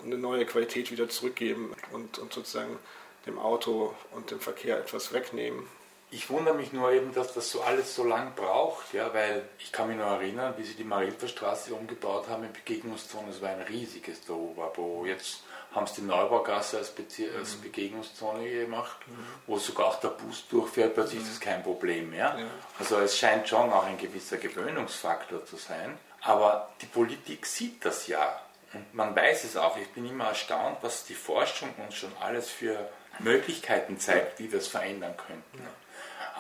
eine 0.03 0.17
neue 0.17 0.45
Qualität 0.45 0.91
wieder 0.91 1.09
zurückgeben 1.09 1.73
und, 1.91 2.19
und 2.19 2.33
sozusagen 2.33 2.77
dem 3.25 3.39
Auto 3.39 3.95
und 4.11 4.31
dem 4.31 4.39
Verkehr 4.39 4.77
etwas 4.77 5.13
wegnehmen. 5.13 5.65
Ich 6.13 6.29
wundere 6.29 6.53
mich 6.53 6.71
nur 6.73 6.91
eben, 6.91 7.11
dass 7.13 7.33
das 7.33 7.49
so 7.49 7.61
alles 7.61 7.95
so 7.95 8.03
lang 8.03 8.35
braucht, 8.35 8.93
ja, 8.93 9.11
weil 9.15 9.49
ich 9.57 9.71
kann 9.71 9.87
mich 9.87 9.97
noch 9.97 10.11
erinnern, 10.11 10.53
wie 10.57 10.63
sie 10.63 10.75
die 10.75 10.83
Marilferstraße 10.83 11.73
umgebaut 11.73 12.29
haben 12.29 12.43
in 12.43 12.53
Begegnungszone, 12.53 13.27
das 13.29 13.41
war 13.41 13.49
ein 13.49 13.61
riesiges 13.61 14.23
Tohuwabohu. 14.23 15.07
Jetzt 15.07 15.41
haben 15.73 15.87
sie 15.87 16.01
die 16.01 16.07
Neubaugasse 16.07 16.77
als, 16.77 16.91
Bezie 16.91 17.27
mhm. 17.27 17.37
als 17.39 17.55
Begegnungszone 17.55 18.47
gemacht, 18.47 18.97
mhm. 19.07 19.25
wo 19.47 19.57
sogar 19.57 19.87
auch 19.87 19.99
der 19.99 20.09
Bus 20.09 20.47
durchfährt, 20.49 20.93
plötzlich 20.93 21.21
mhm. 21.21 21.25
ist 21.25 21.33
das 21.33 21.39
kein 21.39 21.63
Problem 21.63 22.11
mehr. 22.11 22.35
Ja. 22.37 22.45
Also 22.77 22.99
es 22.99 23.17
scheint 23.17 23.49
schon 23.49 23.73
auch 23.73 23.85
ein 23.85 23.97
gewisser 23.97 24.37
Gewöhnungsfaktor 24.37 25.43
zu 25.45 25.55
sein. 25.55 25.97
Aber 26.21 26.69
die 26.81 26.85
Politik 26.85 27.47
sieht 27.47 27.83
das 27.83 28.05
ja. 28.05 28.39
Und 28.73 28.93
man 28.93 29.15
weiß 29.15 29.45
es 29.45 29.57
auch. 29.57 29.77
Ich 29.77 29.89
bin 29.89 30.07
immer 30.07 30.27
erstaunt, 30.27 30.77
was 30.81 31.05
die 31.05 31.15
Forschung 31.15 31.73
uns 31.83 31.95
schon 31.95 32.11
alles 32.19 32.49
für 32.49 32.87
Möglichkeiten 33.19 33.99
zeigt, 33.99 34.39
wie 34.39 34.51
wir 34.51 34.59
es 34.59 34.67
verändern 34.67 35.15
könnten. 35.17 35.57
Ja. 35.57 35.69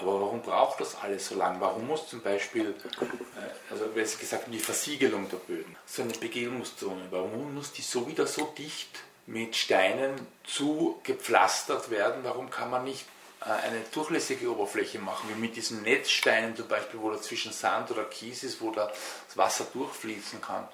Aber 0.03 0.19
warum 0.19 0.41
braucht 0.41 0.81
das 0.81 0.95
alles 1.01 1.27
so 1.27 1.35
lange? 1.35 1.61
Warum 1.61 1.87
muss 1.87 2.09
zum 2.09 2.21
Beispiel, 2.21 2.75
äh, 2.99 3.71
also 3.71 3.85
wie 3.95 4.01
gesagt 4.01 4.45
die 4.51 4.59
Versiegelung 4.59 5.29
der 5.29 5.37
Böden, 5.37 5.75
so 5.85 6.01
eine 6.01 6.11
Begegnungszone, 6.11 7.07
warum 7.09 7.55
muss 7.55 7.71
die 7.71 7.81
so 7.81 8.05
wieder 8.05 8.27
so 8.27 8.53
dicht 8.57 8.89
mit 9.25 9.55
Steinen 9.55 10.27
zu 10.43 10.99
gepflastert 11.03 11.89
werden? 11.89 12.23
Warum 12.23 12.49
kann 12.49 12.69
man 12.69 12.83
nicht 12.83 13.05
äh, 13.41 13.45
eine 13.45 13.79
durchlässige 13.93 14.51
Oberfläche 14.51 14.99
machen, 14.99 15.29
wie 15.29 15.39
mit 15.39 15.55
diesen 15.55 15.83
Netzsteinen 15.83 16.53
zum 16.55 16.67
Beispiel, 16.67 16.99
wo 16.99 17.09
da 17.09 17.21
zwischen 17.21 17.53
Sand 17.53 17.89
oder 17.89 18.03
Kies 18.03 18.43
ist, 18.43 18.59
wo 18.59 18.71
da 18.71 18.91
das 19.27 19.37
Wasser 19.37 19.65
durchfließen 19.73 20.41
kann? 20.41 20.67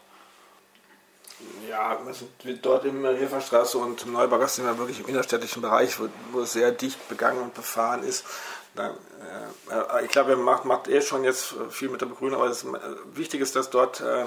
Ja, 1.70 1.98
also 2.06 2.28
dort 2.62 2.84
in 2.84 3.02
der 3.02 3.15
Hilferstraße 3.15 3.78
und 3.78 4.04
im 4.04 4.12
Neubaugasse 4.12 4.58
sind 4.58 4.65
wir 4.65 4.78
wirklich 4.78 5.00
im 5.00 5.08
innerstädtischen 5.08 5.62
Bereich, 5.62 5.98
wo, 6.00 6.10
wo 6.32 6.44
sehr 6.44 6.72
dicht 6.72 7.08
begangen 7.08 7.42
und 7.42 7.54
befahren 7.54 8.04
ist. 8.04 8.26
Da, 8.80 10.00
äh, 10.00 10.06
ich 10.06 10.12
glaube, 10.12 10.32
er 10.32 10.38
macht, 10.38 10.65
macht 10.65 10.88
eh 10.88 11.02
schon 11.02 11.24
jetzt 11.24 11.54
viel 11.70 11.89
mit 11.89 12.00
der 12.00 12.06
Begrünung, 12.06 12.39
aber 12.39 12.50
es 12.50 12.63
ist, 12.63 12.74
äh, 12.74 12.80
wichtig 13.13 13.42
ist, 13.42 13.56
dass 13.56 13.70
dort 13.70 14.00
äh, 14.00 14.26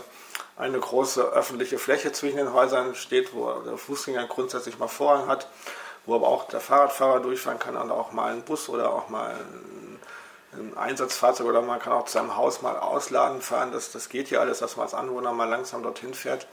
eine 0.57 0.79
große 0.79 1.23
öffentliche 1.23 1.79
Fläche 1.79 2.13
zwischen 2.13 2.37
den 2.37 2.53
Häusern 2.53 2.95
steht, 2.95 3.35
wo 3.35 3.51
der 3.61 3.79
Fußgänger 3.79 4.27
grundsätzlich 4.27 4.79
mal 4.79 4.89
Vorrang 4.89 5.27
hat, 5.27 5.49
wo 6.05 6.15
aber 6.15 6.29
auch 6.29 6.49
der 6.49 6.61
Fahrradfahrer 6.61 7.21
durchfahren 7.21 7.59
kann 7.59 7.77
und 7.77 7.91
auch 7.91 8.13
mal 8.13 8.33
ein 8.33 8.43
Bus 8.43 8.69
oder 8.69 8.93
auch 8.93 9.09
mal 9.09 9.31
ein, 9.31 10.01
ein 10.53 10.77
Einsatzfahrzeug 10.77 11.47
oder 11.47 11.63
man 11.63 11.81
kann 11.81 11.95
auch 11.95 12.05
zu 12.05 12.13
seinem 12.13 12.37
Haus 12.37 12.61
mal 12.61 12.77
ausladen 12.77 13.41
fahren. 13.41 13.73
Das, 13.73 13.91
das 13.91 14.11
geht 14.11 14.29
hier 14.29 14.41
alles, 14.43 14.59
dass 14.59 14.77
man 14.77 14.85
als 14.85 14.95
Anwohner 14.95 15.33
mal 15.33 15.49
langsam 15.49 15.83
dorthin 15.83 16.13
fährt. 16.13 16.47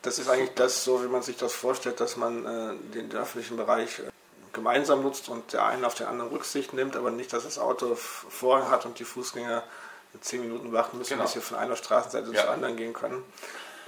Das 0.00 0.18
ist 0.18 0.30
eigentlich 0.30 0.54
das, 0.54 0.82
so 0.82 1.04
wie 1.04 1.08
man 1.08 1.22
sich 1.22 1.36
das 1.36 1.52
vorstellt, 1.52 2.00
dass 2.00 2.16
man 2.16 2.46
äh, 2.46 2.74
den 2.94 3.12
öffentlichen 3.12 3.58
Bereich 3.58 3.98
äh, 3.98 4.10
gemeinsam 4.58 5.02
nutzt 5.02 5.28
und 5.28 5.52
der 5.52 5.64
eine 5.64 5.86
auf 5.86 5.94
den 5.94 6.06
anderen 6.06 6.30
Rücksicht 6.30 6.72
nimmt, 6.72 6.96
aber 6.96 7.10
nicht, 7.10 7.32
dass 7.32 7.44
das 7.44 7.58
Auto 7.58 7.94
Vorrang 7.94 8.70
hat 8.70 8.86
und 8.86 8.98
die 8.98 9.04
Fußgänger 9.04 9.62
zehn 10.20 10.40
Minuten 10.40 10.72
warten 10.72 10.98
müssen, 10.98 11.10
genau. 11.10 11.24
bis 11.24 11.32
sie 11.32 11.40
von 11.40 11.58
einer 11.58 11.76
Straßenseite 11.76 12.32
ja. 12.32 12.42
zur 12.42 12.50
anderen 12.50 12.76
gehen 12.76 12.92
können 12.92 13.22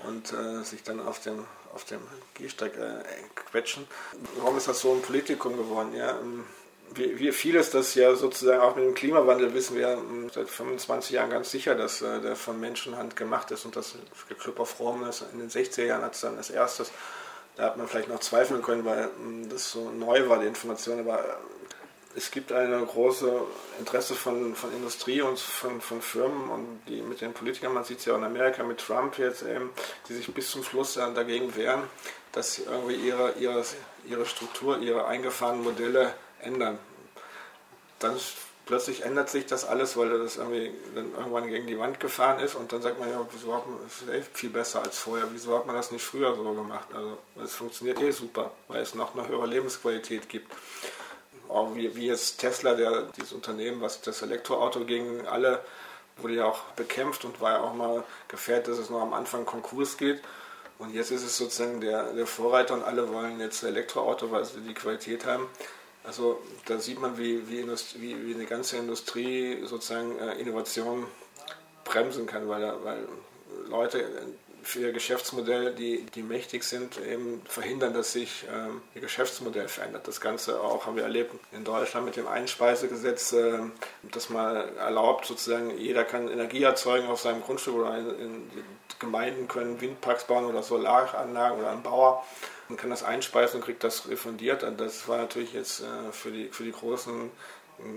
und 0.06 0.32
äh, 0.32 0.62
sich 0.62 0.82
dann 0.82 1.00
auf 1.00 1.20
dem, 1.20 1.44
auf 1.74 1.84
dem 1.84 2.00
Gehsteig 2.34 2.76
äh, 2.76 3.02
quetschen. 3.34 3.86
Warum 4.36 4.56
ist 4.56 4.68
das 4.68 4.80
so 4.80 4.92
ein 4.92 5.02
Politikum 5.02 5.56
geworden? 5.56 5.94
Ja? 5.94 6.10
Ähm, 6.18 6.44
wie, 6.94 7.18
wie 7.18 7.32
vieles 7.32 7.70
das 7.70 7.94
ja 7.94 8.14
sozusagen 8.14 8.60
auch 8.60 8.76
mit 8.76 8.84
dem 8.84 8.94
Klimawandel 8.94 9.54
wissen 9.54 9.76
wir 9.76 9.88
ähm, 9.88 10.30
seit 10.32 10.48
25 10.48 11.10
Jahren 11.10 11.30
ganz 11.30 11.50
sicher, 11.50 11.74
dass 11.74 12.02
äh, 12.02 12.20
der 12.20 12.36
von 12.36 12.58
Menschenhand 12.58 13.16
gemacht 13.16 13.50
ist 13.50 13.64
und 13.64 13.76
das 13.76 13.94
Club 14.38 14.60
of 14.60 14.78
Rome 14.80 15.08
ist. 15.08 15.24
In 15.32 15.38
den 15.38 15.50
60er 15.50 15.84
Jahren 15.84 16.02
hat 16.02 16.14
es 16.14 16.20
dann 16.20 16.36
als 16.36 16.50
erstes, 16.50 16.90
da 17.56 17.64
hat 17.64 17.76
man 17.76 17.88
vielleicht 17.88 18.08
noch 18.08 18.20
zweifeln 18.20 18.62
können, 18.62 18.84
weil 18.84 19.10
ähm, 19.20 19.48
das 19.48 19.70
so 19.70 19.90
neu 19.90 20.28
war, 20.28 20.38
die 20.38 20.46
Information, 20.46 21.00
aber 21.00 21.20
äh, 21.20 21.32
es 22.16 22.30
gibt 22.30 22.52
ein 22.52 22.86
großes 22.86 23.28
Interesse 23.78 24.14
von, 24.14 24.54
von 24.56 24.72
Industrie 24.72 25.22
und 25.22 25.38
von, 25.38 25.80
von 25.80 26.02
Firmen 26.02 26.50
und 26.50 26.80
die 26.88 27.02
mit 27.02 27.20
den 27.20 27.32
Politikern, 27.32 27.72
man 27.72 27.84
sieht 27.84 28.00
es 28.00 28.04
ja 28.04 28.14
auch 28.14 28.18
in 28.18 28.24
Amerika 28.24 28.64
mit 28.64 28.78
Trump 28.78 29.16
jetzt 29.18 29.42
eben, 29.42 29.70
die 30.08 30.14
sich 30.14 30.32
bis 30.34 30.50
zum 30.50 30.64
Schluss 30.64 30.94
dagegen 30.94 31.54
wehren, 31.54 31.82
dass 32.32 32.54
sie 32.54 32.62
irgendwie 32.64 32.96
ihre, 32.96 33.32
ihre, 33.38 33.64
ihre 34.08 34.26
Struktur, 34.26 34.78
ihre 34.78 35.06
eingefahrenen 35.06 35.62
Modelle 35.62 36.14
ändern. 36.40 36.78
Dann 38.00 38.18
plötzlich 38.70 39.02
ändert 39.02 39.28
sich 39.28 39.46
das 39.46 39.64
alles, 39.64 39.96
weil 39.96 40.16
das 40.16 40.36
irgendwie 40.36 40.70
dann 40.94 41.12
irgendwann 41.12 41.48
gegen 41.48 41.66
die 41.66 41.76
Wand 41.76 41.98
gefahren 41.98 42.38
ist 42.38 42.54
und 42.54 42.72
dann 42.72 42.80
sagt 42.80 43.00
man 43.00 43.10
ja, 43.10 43.20
wieso 43.32 43.52
hat 43.52 43.66
man, 43.66 43.78
das 43.82 44.02
ist 44.02 44.08
echt 44.08 44.38
viel 44.38 44.50
besser 44.50 44.80
als 44.80 44.96
vorher, 44.96 45.26
wieso 45.32 45.58
hat 45.58 45.66
man 45.66 45.74
das 45.74 45.90
nicht 45.90 46.04
früher 46.04 46.36
so 46.36 46.44
gemacht? 46.52 46.86
Also 46.94 47.18
es 47.42 47.52
funktioniert 47.52 48.00
eh 48.00 48.12
super, 48.12 48.52
weil 48.68 48.80
es 48.80 48.94
noch 48.94 49.16
eine 49.16 49.26
höhere 49.26 49.48
Lebensqualität 49.48 50.28
gibt. 50.28 50.52
Auch 51.48 51.74
wie, 51.74 51.96
wie 51.96 52.06
jetzt 52.06 52.38
Tesla, 52.38 52.74
der, 52.74 53.08
dieses 53.16 53.32
Unternehmen, 53.32 53.80
was 53.80 54.02
das 54.02 54.22
Elektroauto 54.22 54.84
gegen 54.84 55.26
alle, 55.26 55.64
wurde 56.18 56.34
ja 56.34 56.44
auch 56.44 56.60
bekämpft 56.76 57.24
und 57.24 57.40
war 57.40 57.50
ja 57.54 57.60
auch 57.62 57.74
mal 57.74 58.04
gefährdet, 58.28 58.68
dass 58.68 58.78
es 58.78 58.88
noch 58.88 59.00
am 59.00 59.14
Anfang 59.14 59.46
Konkurs 59.46 59.96
geht. 59.96 60.22
Und 60.78 60.94
jetzt 60.94 61.10
ist 61.10 61.24
es 61.24 61.36
sozusagen 61.36 61.80
der, 61.80 62.12
der 62.12 62.26
Vorreiter 62.26 62.74
und 62.74 62.84
alle 62.84 63.12
wollen 63.12 63.40
jetzt 63.40 63.64
Elektroauto, 63.64 64.30
weil 64.30 64.44
sie 64.44 64.60
die 64.60 64.74
Qualität 64.74 65.26
haben. 65.26 65.48
Also 66.04 66.40
da 66.66 66.78
sieht 66.78 67.00
man, 67.00 67.18
wie, 67.18 67.48
wie, 67.48 67.66
wie, 67.66 68.26
wie 68.26 68.34
eine 68.34 68.46
ganze 68.46 68.78
Industrie 68.78 69.58
sozusagen 69.66 70.18
äh, 70.18 70.34
Innovation 70.36 71.06
bremsen 71.84 72.26
kann, 72.26 72.48
weil, 72.48 72.72
weil 72.84 73.06
Leute 73.68 74.08
für 74.62 74.80
ihr 74.80 74.92
Geschäftsmodell, 74.92 75.74
die, 75.74 76.04
die 76.14 76.22
mächtig 76.22 76.64
sind, 76.64 76.98
eben 77.00 77.42
verhindern, 77.46 77.94
dass 77.94 78.12
sich 78.12 78.44
ähm, 78.52 78.82
ihr 78.94 79.00
Geschäftsmodell 79.00 79.68
verändert. 79.68 80.06
Das 80.06 80.20
Ganze 80.20 80.60
auch 80.60 80.86
haben 80.86 80.96
wir 80.96 81.04
erlebt 81.04 81.34
in 81.52 81.64
Deutschland 81.64 82.06
mit 82.06 82.16
dem 82.16 82.26
Einspeisegesetz, 82.26 83.32
äh, 83.32 83.58
das 84.02 84.30
mal 84.30 84.68
erlaubt, 84.78 85.26
sozusagen, 85.26 85.76
jeder 85.78 86.04
kann 86.04 86.28
Energie 86.28 86.62
erzeugen 86.62 87.08
auf 87.08 87.20
seinem 87.20 87.42
Grundstück 87.42 87.74
oder 87.74 87.96
in, 87.98 88.08
in 88.18 88.50
Gemeinden 88.98 89.48
können 89.48 89.80
Windparks 89.80 90.24
bauen 90.24 90.44
oder 90.44 90.62
Solaranlagen 90.62 91.58
oder 91.58 91.70
ein 91.70 91.82
Bauer 91.82 92.24
und 92.68 92.76
kann 92.76 92.90
das 92.90 93.02
einspeisen 93.02 93.56
und 93.56 93.64
kriegt 93.64 93.82
das 93.82 94.08
refundiert. 94.08 94.62
Und 94.62 94.80
das 94.80 95.08
war 95.08 95.18
natürlich 95.18 95.52
jetzt 95.52 95.80
äh, 95.80 96.12
für, 96.12 96.30
die, 96.30 96.48
für 96.48 96.64
die 96.64 96.72
großen 96.72 97.30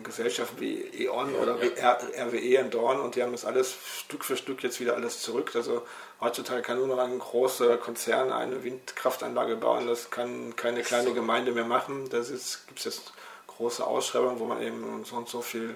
Gesellschaften 0.03 0.59
wie 0.59 0.81
E.ON 1.03 1.35
oder 1.35 1.55
RWE 1.55 2.57
in 2.57 2.69
Dorn 2.69 2.99
und 2.99 3.15
die 3.15 3.23
haben 3.23 3.31
das 3.31 3.45
alles 3.45 3.75
Stück 3.97 4.23
für 4.25 4.37
Stück 4.37 4.63
jetzt 4.63 4.79
wieder 4.79 4.95
alles 4.95 5.21
zurück. 5.21 5.51
Also 5.55 5.83
heutzutage 6.21 6.61
kann 6.61 6.77
nur 6.77 6.87
noch 6.87 6.99
ein 6.99 7.19
großer 7.19 7.77
Konzern 7.77 8.31
eine 8.31 8.63
Windkraftanlage 8.63 9.55
bauen, 9.55 9.87
das 9.87 10.09
kann 10.09 10.55
keine 10.55 10.81
kleine 10.81 11.13
Gemeinde 11.13 11.51
mehr 11.51 11.65
machen. 11.65 12.09
Da 12.09 12.19
gibt 12.19 12.79
es 12.79 12.83
jetzt 12.83 13.13
große 13.47 13.85
Ausschreibungen, 13.85 14.39
wo 14.39 14.45
man 14.45 14.61
eben 14.61 15.03
so 15.05 15.15
und 15.15 15.29
so 15.29 15.41
viel 15.41 15.75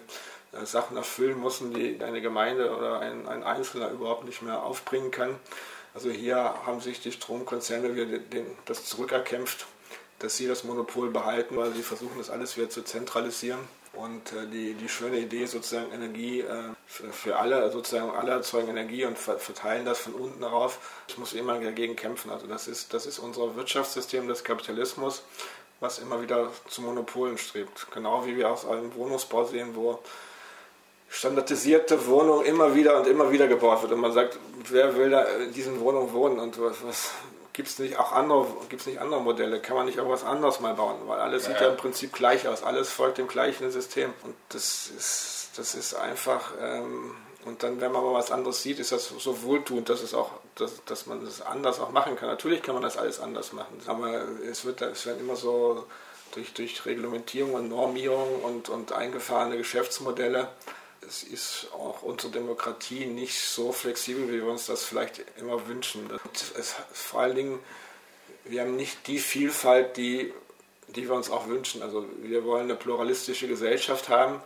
äh, 0.53 0.65
Sachen 0.65 0.97
erfüllen 0.97 1.37
muss, 1.37 1.59
die 1.59 1.99
eine 2.03 2.21
Gemeinde 2.21 2.75
oder 2.75 2.99
ein, 2.99 3.27
ein 3.27 3.43
Einzelner 3.43 3.89
überhaupt 3.91 4.25
nicht 4.25 4.41
mehr 4.41 4.63
aufbringen 4.63 5.11
kann. 5.11 5.35
Also 5.93 6.09
hier 6.09 6.37
haben 6.65 6.79
sich 6.79 7.01
die 7.01 7.11
Stromkonzerne 7.11 7.95
wieder 7.95 8.19
den, 8.19 8.45
das 8.65 8.85
zurückerkämpft, 8.85 9.65
dass 10.19 10.37
sie 10.37 10.47
das 10.47 10.63
Monopol 10.63 11.09
behalten, 11.09 11.55
weil 11.57 11.73
sie 11.73 11.81
versuchen, 11.81 12.17
das 12.17 12.29
alles 12.29 12.57
wieder 12.57 12.69
zu 12.69 12.83
zentralisieren. 12.83 13.59
Und 13.97 14.31
äh, 14.33 14.47
die, 14.47 14.73
die 14.73 14.89
schöne 14.89 15.17
Idee 15.17 15.45
sozusagen 15.45 15.91
Energie 15.91 16.41
äh, 16.41 16.45
für, 16.85 17.11
für, 17.11 17.37
alle, 17.37 17.71
sozusagen 17.71 18.11
alle 18.11 18.31
erzeugen 18.31 18.69
Energie 18.69 19.05
und 19.05 19.17
ver 19.17 19.39
verteilen 19.39 19.85
das 19.85 19.99
von 19.99 20.13
unten 20.13 20.43
herauf. 20.43 20.79
Ich 21.07 21.17
muss 21.17 21.33
immer 21.33 21.59
dagegen 21.59 21.95
kämpfen. 21.95 22.31
Also 22.31 22.47
das 22.47 22.67
ist, 22.67 22.93
das 22.93 23.05
ist 23.05 23.19
unser 23.19 23.55
Wirtschaftssystem 23.55 24.27
des 24.27 24.43
Kapitalismus, 24.43 25.23
was 25.79 25.99
immer 25.99 26.21
wieder 26.21 26.51
zu 26.67 26.81
Monopolen 26.81 27.37
strebt. 27.37 27.87
Genau 27.91 28.25
wie 28.25 28.37
wir 28.37 28.51
aus 28.51 28.65
einem 28.65 28.93
Wohnungsbau 28.95 29.45
sehen, 29.45 29.75
wo 29.75 29.99
standardisierte 31.09 32.05
Wohnung 32.07 32.43
immer 32.43 32.75
wieder 32.75 32.97
und 32.97 33.07
immer 33.07 33.31
wieder 33.31 33.47
gebaut 33.47 33.81
wird. 33.81 33.93
Und 33.93 34.01
man 34.01 34.11
sagt, 34.11 34.37
wer 34.69 34.95
will 34.95 35.09
da 35.09 35.23
in 35.23 35.53
diesen 35.53 35.79
Wohnungen 35.79 36.13
wohnen 36.13 36.39
und 36.39 36.59
was, 36.59 36.83
was 36.83 37.11
gibt 37.57 37.69
es 37.69 37.79
nicht 37.79 37.97
auch 37.97 38.11
andere, 38.11 38.45
gibt's 38.69 38.85
nicht 38.85 38.99
andere 38.99 39.19
Modelle? 39.19 39.59
Kann 39.59 39.75
man 39.75 39.87
nicht 39.87 39.97
irgendwas 39.97 40.23
anderes 40.23 40.59
mal 40.59 40.75
bauen? 40.75 40.95
Weil 41.07 41.19
alles 41.19 41.47
ja. 41.47 41.49
sieht 41.51 41.61
ja 41.61 41.69
im 41.69 41.75
Prinzip 41.75 42.13
gleich 42.13 42.47
aus, 42.47 42.61
alles 42.61 42.91
folgt 42.91 43.17
dem 43.17 43.27
gleichen 43.27 43.71
System. 43.71 44.13
Und 44.23 44.35
das 44.49 44.91
ist, 44.95 45.49
das 45.57 45.73
ist 45.73 45.95
einfach, 45.95 46.51
ähm, 46.61 47.15
und 47.45 47.63
dann, 47.63 47.81
wenn 47.81 47.91
man 47.91 48.03
mal 48.03 48.13
was 48.13 48.31
anderes 48.31 48.61
sieht, 48.61 48.77
ist 48.77 48.91
das 48.91 49.07
so 49.07 49.41
wohltuend, 49.41 49.89
dass 49.89 50.03
es 50.03 50.13
auch, 50.13 50.29
dass, 50.53 50.85
dass 50.85 51.07
man 51.07 51.25
das 51.25 51.41
anders 51.41 51.79
auch 51.79 51.89
machen 51.91 52.15
kann. 52.15 52.29
Natürlich 52.29 52.61
kann 52.61 52.75
man 52.75 52.83
das 52.83 52.95
alles 52.95 53.19
anders 53.19 53.53
machen, 53.53 53.81
aber 53.87 54.21
es 54.47 54.63
wird, 54.63 54.83
es 54.83 55.07
werden 55.07 55.21
immer 55.21 55.35
so 55.35 55.87
durch, 56.33 56.53
durch 56.53 56.85
Reglementierung 56.85 57.55
und 57.55 57.69
Normierung 57.69 58.43
und, 58.43 58.69
und 58.69 58.91
eingefahrene 58.91 59.57
Geschäftsmodelle 59.57 60.47
es 61.07 61.23
ist 61.23 61.67
auch 61.73 62.01
unsere 62.03 62.31
Demokratie 62.31 63.05
nicht 63.05 63.39
so 63.39 63.71
flexibel, 63.71 64.27
wie 64.27 64.41
wir 64.41 64.45
uns 64.45 64.65
das 64.65 64.83
vielleicht 64.83 65.23
immer 65.37 65.67
wünschen. 65.67 66.09
Es, 66.57 66.75
vor 66.91 67.21
allen 67.21 67.35
Dingen, 67.35 67.59
wir 68.45 68.61
haben 68.61 68.75
nicht 68.75 69.07
die 69.07 69.19
Vielfalt, 69.19 69.97
die, 69.97 70.33
die 70.89 71.07
wir 71.07 71.15
uns 71.15 71.29
auch 71.29 71.47
wünschen. 71.47 71.81
Also 71.81 72.05
wir 72.21 72.43
wollen 72.43 72.65
eine 72.65 72.75
pluralistische 72.75 73.47
Gesellschaft 73.47 74.09
haben. 74.09 74.41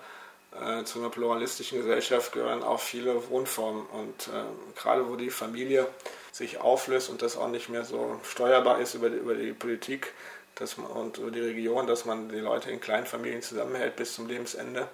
Äh, 0.59 0.83
zu 0.83 0.99
einer 0.99 1.09
pluralistischen 1.09 1.79
Gesellschaft 1.79 2.33
gehören 2.33 2.61
auch 2.61 2.79
viele 2.79 3.29
Wohnformen. 3.29 3.85
Und 3.87 4.27
äh, 4.27 4.79
gerade 4.79 5.09
wo 5.09 5.15
die 5.15 5.29
Familie 5.29 5.87
sich 6.31 6.59
auflöst 6.59 7.09
und 7.09 7.21
das 7.21 7.37
auch 7.37 7.47
nicht 7.47 7.69
mehr 7.69 7.85
so 7.85 8.19
steuerbar 8.23 8.79
ist 8.79 8.93
über 8.93 9.09
die, 9.09 9.17
über 9.17 9.33
die 9.33 9.53
Politik 9.53 10.13
dass 10.55 10.77
man, 10.77 10.87
und 10.91 11.17
über 11.17 11.31
die 11.31 11.39
Region, 11.39 11.87
dass 11.87 12.05
man 12.05 12.29
die 12.29 12.39
Leute 12.39 12.69
in 12.71 12.79
Kleinfamilien 12.79 13.41
zusammenhält 13.41 13.95
bis 13.95 14.13
zum 14.13 14.27
Lebensende, 14.27 14.87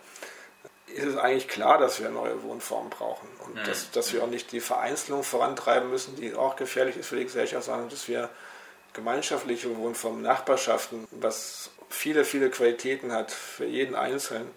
ist 0.88 1.06
es 1.06 1.18
eigentlich 1.18 1.48
klar, 1.48 1.78
dass 1.78 2.00
wir 2.02 2.10
neue 2.10 2.42
Wohnformen 2.44 2.90
brauchen 2.90 3.28
und 3.46 3.56
mhm. 3.56 3.64
dass, 3.66 3.92
dass 3.92 4.14
wir 4.14 4.24
auch 4.24 4.28
nicht 4.28 4.52
die 4.52 4.60
Vereinzelung 4.60 5.24
vorantreiben 5.24 5.90
müssen, 5.90 6.16
die 6.16 6.34
auch 6.34 6.56
gefährlich 6.56 6.98
ist 6.98 7.08
für 7.08 7.18
die 7.18 7.26
Gesellschaft, 7.26 7.66
sondern 7.66 7.90
dass 7.90 8.08
wir 8.08 8.30
gemeinschaftliche 8.94 9.76
Wohnformen, 9.78 10.22
Nachbarschaften, 10.22 11.08
was 11.12 11.70
viele, 11.90 12.26
viele 12.26 12.50
Qualitäten 12.50 13.12
hat 13.12 13.32
für 13.32 13.66
jeden 13.66 13.96
Einzelnen. 13.96 14.50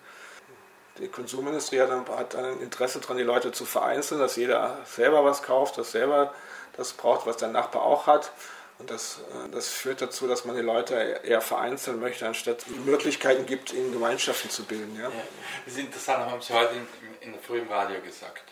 Die 0.98 1.08
Konsumindustrie 1.08 1.80
hat, 1.80 1.90
hat 1.90 2.34
ein 2.34 2.60
Interesse 2.60 3.00
daran, 3.00 3.16
die 3.16 3.22
Leute 3.22 3.52
zu 3.52 3.64
vereinzeln, 3.64 4.20
dass 4.20 4.36
jeder 4.36 4.78
selber 4.84 5.24
was 5.24 5.42
kauft, 5.42 5.78
dass 5.78 5.92
selber 5.92 6.32
das 6.76 6.92
braucht, 6.92 7.26
was 7.26 7.36
der 7.36 7.48
Nachbar 7.48 7.82
auch 7.82 8.06
hat. 8.06 8.32
Und 8.80 8.90
das, 8.90 9.18
äh, 9.18 9.50
das 9.50 9.68
führt 9.68 10.00
dazu, 10.00 10.26
dass 10.26 10.46
man 10.46 10.56
die 10.56 10.62
Leute 10.62 10.94
eher 11.22 11.42
vereinzeln 11.42 12.00
möchte, 12.00 12.26
anstatt 12.26 12.66
Möglichkeiten 12.86 13.44
gibt, 13.44 13.72
in 13.72 13.92
Gemeinschaften 13.92 14.48
zu 14.48 14.64
bilden. 14.64 14.96
Ja? 14.96 15.08
Ja. 15.08 15.22
Das 15.66 15.74
ist 15.74 15.80
interessant, 15.80 16.30
haben 16.30 16.40
Sie 16.40 16.54
heute 16.54 16.74
in, 16.74 16.86
in 17.20 17.32
der 17.32 17.42
frühen 17.42 17.68
Radio 17.68 18.00
gesagt. 18.00 18.44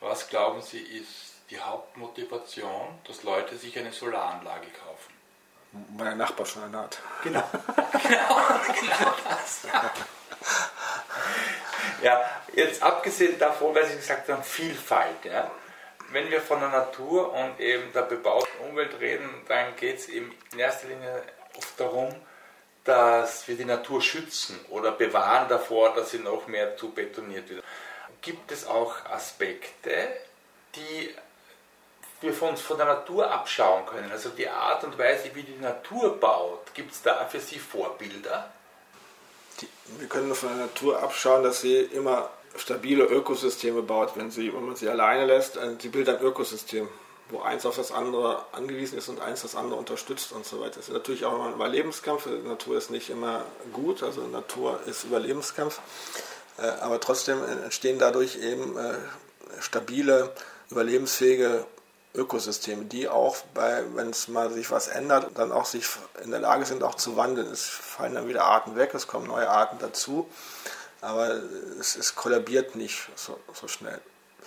Was 0.00 0.28
glauben 0.28 0.60
Sie 0.60 0.80
ist 0.80 1.34
die 1.50 1.60
Hauptmotivation, 1.60 2.98
dass 3.06 3.22
Leute 3.22 3.56
sich 3.56 3.78
eine 3.78 3.92
Solaranlage 3.92 4.66
kaufen? 4.84 5.14
Der 5.98 6.16
Nachbar 6.16 6.46
schon 6.46 6.64
eine 6.64 6.78
hat. 6.78 6.98
Genau. 7.22 7.44
genau, 7.92 8.36
genau 8.80 9.14
das. 9.28 9.68
ja, 12.02 12.20
jetzt 12.54 12.82
abgesehen 12.82 13.38
davon, 13.38 13.72
weil 13.72 13.86
Sie 13.86 13.94
gesagt 13.94 14.28
haben, 14.28 14.42
Vielfalt. 14.42 15.24
Ja? 15.24 15.48
Wenn 16.12 16.30
wir 16.30 16.40
von 16.40 16.60
der 16.60 16.70
Natur 16.70 17.32
und 17.32 17.60
eben 17.60 17.92
der 17.92 18.02
bebauten 18.02 18.68
Umwelt 18.68 18.98
reden, 19.00 19.28
dann 19.48 19.76
geht 19.76 19.98
es 19.98 20.08
eben 20.08 20.34
in 20.52 20.58
erster 20.58 20.88
Linie 20.88 21.22
oft 21.56 21.78
darum, 21.78 22.14
dass 22.84 23.46
wir 23.46 23.56
die 23.56 23.64
Natur 23.64 24.00
schützen 24.00 24.58
oder 24.70 24.92
bewahren 24.92 25.48
davor, 25.48 25.94
dass 25.94 26.10
sie 26.10 26.18
noch 26.18 26.46
mehr 26.46 26.76
zu 26.76 26.90
betoniert 26.90 27.48
wird. 27.48 27.64
Gibt 28.22 28.50
es 28.52 28.66
auch 28.66 29.04
Aspekte, 29.06 30.08
die 30.74 31.14
wir 32.20 32.32
von 32.32 32.50
uns 32.50 32.60
von 32.60 32.76
der 32.76 32.86
Natur 32.86 33.30
abschauen 33.30 33.86
können? 33.86 34.10
Also 34.10 34.30
die 34.30 34.48
Art 34.48 34.84
und 34.84 34.98
Weise, 34.98 35.30
wie 35.34 35.42
die 35.42 35.58
Natur 35.58 36.18
baut, 36.18 36.74
gibt 36.74 36.92
es 36.92 37.02
da 37.02 37.26
für 37.26 37.40
Sie 37.40 37.58
Vorbilder? 37.58 38.50
Die, 39.60 39.68
wir 39.98 40.08
können 40.08 40.34
von 40.34 40.50
der 40.50 40.66
Natur 40.66 41.02
abschauen, 41.02 41.42
dass 41.42 41.60
sie 41.60 41.78
immer 41.80 42.30
stabile 42.56 43.04
Ökosysteme 43.04 43.82
baut, 43.82 44.12
wenn, 44.16 44.30
sie, 44.30 44.52
wenn 44.52 44.64
man 44.64 44.76
sie 44.76 44.88
alleine 44.88 45.26
lässt. 45.26 45.56
Äh, 45.56 45.76
sie 45.80 45.88
bildet 45.88 46.18
ein 46.18 46.24
Ökosystem, 46.24 46.88
wo 47.28 47.40
eins 47.40 47.66
auf 47.66 47.76
das 47.76 47.92
andere 47.92 48.44
angewiesen 48.52 48.98
ist 48.98 49.08
und 49.08 49.20
eins 49.20 49.42
das 49.42 49.54
andere 49.54 49.78
unterstützt 49.78 50.32
und 50.32 50.44
so 50.44 50.60
weiter. 50.60 50.76
Das 50.76 50.88
ist 50.88 50.94
natürlich 50.94 51.24
auch 51.24 51.34
immer 51.34 51.46
ein 51.46 51.54
Überlebenskampf. 51.54 52.24
Die 52.24 52.48
Natur 52.48 52.76
ist 52.76 52.90
nicht 52.90 53.10
immer 53.10 53.44
gut, 53.72 54.02
also 54.02 54.22
Natur 54.26 54.80
ist 54.86 55.04
Überlebenskampf. 55.04 55.80
Äh, 56.58 56.66
aber 56.66 57.00
trotzdem 57.00 57.42
entstehen 57.64 57.98
dadurch 57.98 58.36
eben 58.36 58.76
äh, 58.76 58.94
stabile, 59.60 60.32
überlebensfähige 60.70 61.64
Ökosysteme, 62.12 62.86
die 62.86 63.08
auch 63.08 63.36
bei, 63.54 63.84
wenn 63.94 64.10
es 64.10 64.26
mal 64.26 64.50
sich 64.50 64.72
was 64.72 64.88
ändert, 64.88 65.30
dann 65.36 65.52
auch 65.52 65.64
sich 65.64 65.84
in 66.24 66.32
der 66.32 66.40
Lage 66.40 66.64
sind, 66.64 66.82
auch 66.82 66.96
zu 66.96 67.16
wandeln. 67.16 67.46
Es 67.46 67.66
fallen 67.66 68.14
dann 68.14 68.26
wieder 68.26 68.44
Arten 68.44 68.74
weg, 68.74 68.92
es 68.94 69.06
kommen 69.06 69.28
neue 69.28 69.48
Arten 69.48 69.76
dazu 69.78 70.28
aber 71.00 71.40
es, 71.78 71.96
es 71.96 72.14
kollabiert 72.14 72.74
nicht 72.76 73.08
so, 73.16 73.38
so, 73.52 73.68
schnell. 73.68 74.00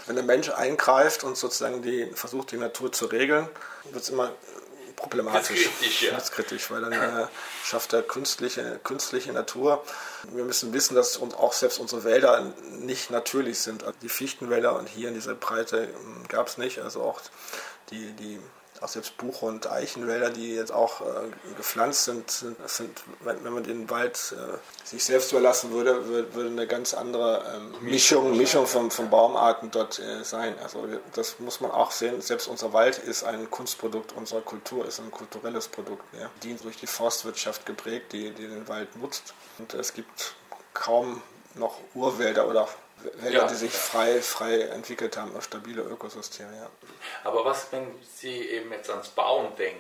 Wenn 0.06 0.16
der 0.16 0.26
Mensch 0.26 0.50
eingreift 0.50 1.24
und 1.24 1.38
sozusagen 1.38 1.82
die, 1.82 2.08
versucht, 2.14 2.52
die 2.52 2.58
Natur 2.58 2.92
zu 2.92 3.06
regeln, 3.06 3.48
wird 3.92 4.04
es 4.04 4.10
immer 4.10 4.32
problematisch. 4.96 5.70
Kritisch, 5.80 6.02
ja. 6.04 6.20
kritisch, 6.20 6.72
weil 6.72 6.82
dann 6.82 6.94
äh, 6.94 7.28
schafft 7.64 7.94
er 7.94 8.02
künstliche, 8.04 8.80
künstliche 8.84 9.34
Natur. 9.34 9.84
Wir 10.32 10.44
müssen 10.44 10.74
wissen, 10.74 10.96
dass 10.96 11.18
uns 11.18 11.34
auch 11.34 11.54
selbst 11.54 11.80
unsere 11.80 12.04
Wälder 12.04 12.54
nicht 12.72 13.10
natürlich 13.12 13.60
sind. 13.60 13.84
Also 13.84 13.98
die 14.02 14.10
Fichtenwälder 14.10 14.76
und 14.76 14.88
hier 14.88 15.10
in 15.10 15.14
dieser 15.14 15.36
Breite 15.36 15.88
hm, 15.88 16.28
gab 16.28 16.48
es 16.48 16.58
nicht. 16.58 16.80
Also 16.80 17.02
auch 17.02 17.22
die, 17.90 18.14
die 18.14 18.40
auch 18.84 18.88
selbst 18.88 19.18
Buch- 19.18 19.42
und 19.42 19.70
Eichenwälder, 19.70 20.30
die 20.30 20.54
jetzt 20.56 20.72
auch 20.72 21.02
äh, 21.02 21.06
gepflanzt 21.56 22.06
sind, 22.06 22.30
sind, 22.30 23.04
wenn 23.22 23.54
man 23.54 23.64
den 23.64 23.90
Wald 23.90 24.36
äh, 24.38 24.58
sich 24.86 25.04
selbst 25.04 25.32
überlassen 25.32 25.72
würde, 25.72 26.08
würde, 26.08 26.34
würde 26.34 26.50
eine 26.50 26.68
ganz 26.68 26.94
andere 26.94 27.44
ähm, 27.56 27.74
Mischung, 27.82 28.38
Mischung 28.38 28.68
von, 28.68 28.92
von 28.92 29.10
Baumarten 29.10 29.72
dort 29.72 30.00
äh, 30.00 30.24
sein. 30.24 30.56
Also 30.62 30.88
das 31.14 31.40
muss 31.40 31.62
man 31.62 31.72
auch 31.72 31.92
sehen. 31.92 32.22
Selbst 32.22 32.48
unser 32.48 32.74
Wald 32.74 32.98
ist 32.98 33.24
ein 33.24 33.50
Kunstprodukt 33.50 34.12
unserer 34.14 34.42
Kultur, 34.42 34.86
ist 34.86 35.00
ein 35.00 35.12
kulturelles 35.12 35.68
Produkt. 35.68 36.04
Ja. 36.14 36.30
Die 36.44 36.56
durch 36.56 36.78
die 36.78 36.88
Forstwirtschaft 36.88 37.66
geprägt, 37.66 38.14
die, 38.14 38.32
die 38.32 38.48
den 38.48 38.68
Wald 38.68 38.96
nutzt. 38.98 39.34
Und 39.60 39.74
es 39.74 39.94
gibt 39.94 40.36
kaum 40.74 41.22
noch 41.56 41.78
Urwälder 41.94 42.48
oder 42.48 42.68
Wälder, 43.16 43.40
ja. 43.40 43.48
die 43.48 43.56
sich 43.56 43.72
frei, 43.72 44.22
frei 44.22 44.62
entwickelt 44.62 45.18
haben, 45.18 45.32
stabile 45.42 45.82
Ökosysteme. 45.82 46.56
Ja. 46.56 46.70
Aber 47.24 47.46
was, 47.46 47.72
wenn 47.72 47.88
Sie 48.16 48.48
eben 48.50 48.72
jetzt 48.72 48.90
ans 48.90 49.10
Bauen 49.10 49.56
denken, 49.56 49.80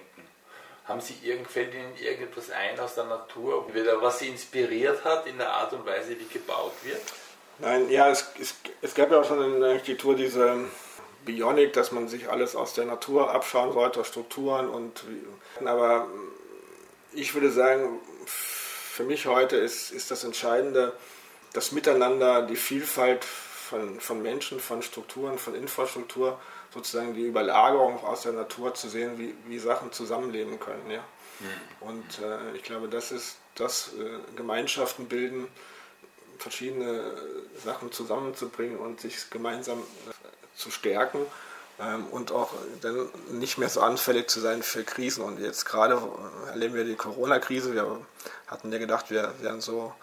haben 0.86 1.02
Sie 1.02 1.16
fällt 1.48 1.74
Ihnen 1.74 1.96
irgendetwas 1.98 2.50
ein 2.52 2.80
aus 2.80 2.96
der 2.96 3.06
Natur, 3.06 3.68
was 4.02 4.20
Sie 4.20 4.28
inspiriert 4.28 5.04
hat 5.06 5.26
in 5.28 5.38
der 5.38 5.52
Art 5.52 5.74
und 5.74 5.86
Weise, 5.86 6.20
wie 6.20 6.26
gebaut 6.26 6.74
wird? 6.84 7.02
Nein, 7.60 7.90
ja, 7.90 8.10
es, 8.10 8.26
es, 8.42 8.56
es 8.82 8.94
gab 8.94 9.12
ja 9.12 9.22
auch 9.22 9.28
schon 9.28 9.42
in 9.44 9.62
der 9.62 9.72
Architektur 9.72 10.16
diese 10.16 10.58
Bionik, 11.24 11.74
dass 11.74 11.92
man 11.92 12.08
sich 12.08 12.30
alles 12.30 12.56
aus 12.56 12.74
der 12.74 12.86
Natur 12.86 13.32
abschauen 13.32 13.72
sollte, 13.72 14.04
Strukturen 14.04 14.68
und 14.68 15.04
aber 15.64 16.08
ich 17.14 17.34
würde 17.34 17.52
sagen, 17.52 18.00
für 18.26 19.04
mich 19.04 19.26
heute 19.28 19.56
ist, 19.56 19.92
ist 19.92 20.12
das 20.12 20.24
Entscheidende, 20.24 20.94
das 21.54 21.72
Miteinander, 21.72 22.42
die 22.44 22.56
Vielfalt 22.56 23.24
von, 23.24 24.00
von 24.00 24.22
Menschen, 24.22 24.60
von 24.60 24.82
Strukturen, 24.82 25.38
von 25.38 25.56
Infrastruktur, 25.56 26.40
sozusagen 26.74 27.14
die 27.14 27.28
Überlagerung 27.28 28.04
aus 28.04 28.24
der 28.24 28.34
Natur 28.34 28.74
zu 28.74 28.90
sehen, 28.90 29.18
wie, 29.18 29.36
wie 29.48 29.60
Sachen 29.60 29.92
zusammenleben 29.92 30.60
können. 30.60 30.90
Ja? 30.90 31.04
Mhm. 31.40 31.88
Und 31.88 32.20
äh, 32.20 32.56
ich 32.56 32.64
glaube, 32.64 32.88
das 32.88 33.12
ist 33.12 33.38
das 33.56 33.92
äh, 33.94 34.36
Gemeinschaften 34.36 35.08
bilden, 35.08 35.48
verschiedene 36.40 37.14
Sachen 37.64 37.92
zusammenzubringen 37.92 38.78
und 38.78 39.00
sich 39.00 39.30
gemeinsam 39.30 39.80
äh, 39.80 40.58
zu 40.58 40.72
stärken 40.72 41.26
ähm, 41.80 42.08
und 42.08 42.32
auch 42.32 42.54
dann 42.82 43.10
nicht 43.32 43.58
mehr 43.58 43.70
so 43.70 43.82
anfällig 43.82 44.30
zu 44.30 44.40
sein 44.40 44.64
für 44.64 44.84
Krisen. 44.84 45.24
Und 45.24 45.40
jetzt 45.40 45.66
gerade 45.66 46.02
erleben 46.48 46.74
wir 46.74 46.84
die 46.84 46.96
Corona-Krise. 46.96 47.74
Wir 47.74 48.00
hatten 48.48 48.72
ja 48.72 48.80
gedacht, 48.80 49.10
wir 49.10 49.34
wären 49.40 49.62
so 49.62 49.94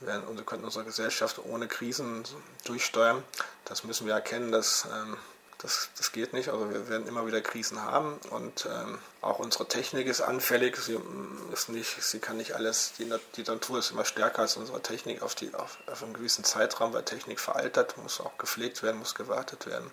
wir 0.00 0.44
könnten 0.44 0.64
unsere 0.64 0.84
Gesellschaft 0.84 1.38
ohne 1.44 1.68
Krisen 1.68 2.24
durchsteuern. 2.64 3.22
Das 3.64 3.84
müssen 3.84 4.06
wir 4.06 4.14
erkennen, 4.14 4.50
dass 4.50 4.86
ähm, 4.92 5.16
das, 5.62 5.90
das 5.98 6.12
geht 6.12 6.32
nicht. 6.32 6.48
Also 6.48 6.70
wir 6.70 6.88
werden 6.88 7.06
immer 7.06 7.26
wieder 7.26 7.40
Krisen 7.40 7.82
haben 7.82 8.18
und 8.30 8.66
ähm, 8.70 8.98
auch 9.20 9.38
unsere 9.38 9.68
Technik 9.68 10.06
ist 10.06 10.22
anfällig. 10.22 10.76
Sie, 10.76 10.96
mm, 10.96 11.52
ist 11.52 11.68
nicht, 11.68 12.02
sie 12.02 12.18
kann 12.18 12.38
nicht 12.38 12.54
alles, 12.54 12.92
die, 12.98 13.12
die 13.36 13.42
Natur 13.42 13.78
ist 13.78 13.90
immer 13.90 14.04
stärker 14.06 14.42
als 14.42 14.56
unsere 14.56 14.80
Technik 14.80 15.22
auf, 15.22 15.34
die, 15.34 15.52
auf, 15.54 15.78
auf 15.86 16.02
einen 16.02 16.14
gewissen 16.14 16.44
Zeitraum, 16.44 16.94
weil 16.94 17.04
Technik 17.04 17.40
veraltert, 17.40 17.98
muss 17.98 18.20
auch 18.20 18.36
gepflegt 18.38 18.82
werden, 18.82 18.98
muss 18.98 19.14
gewartet 19.14 19.66
werden, 19.66 19.90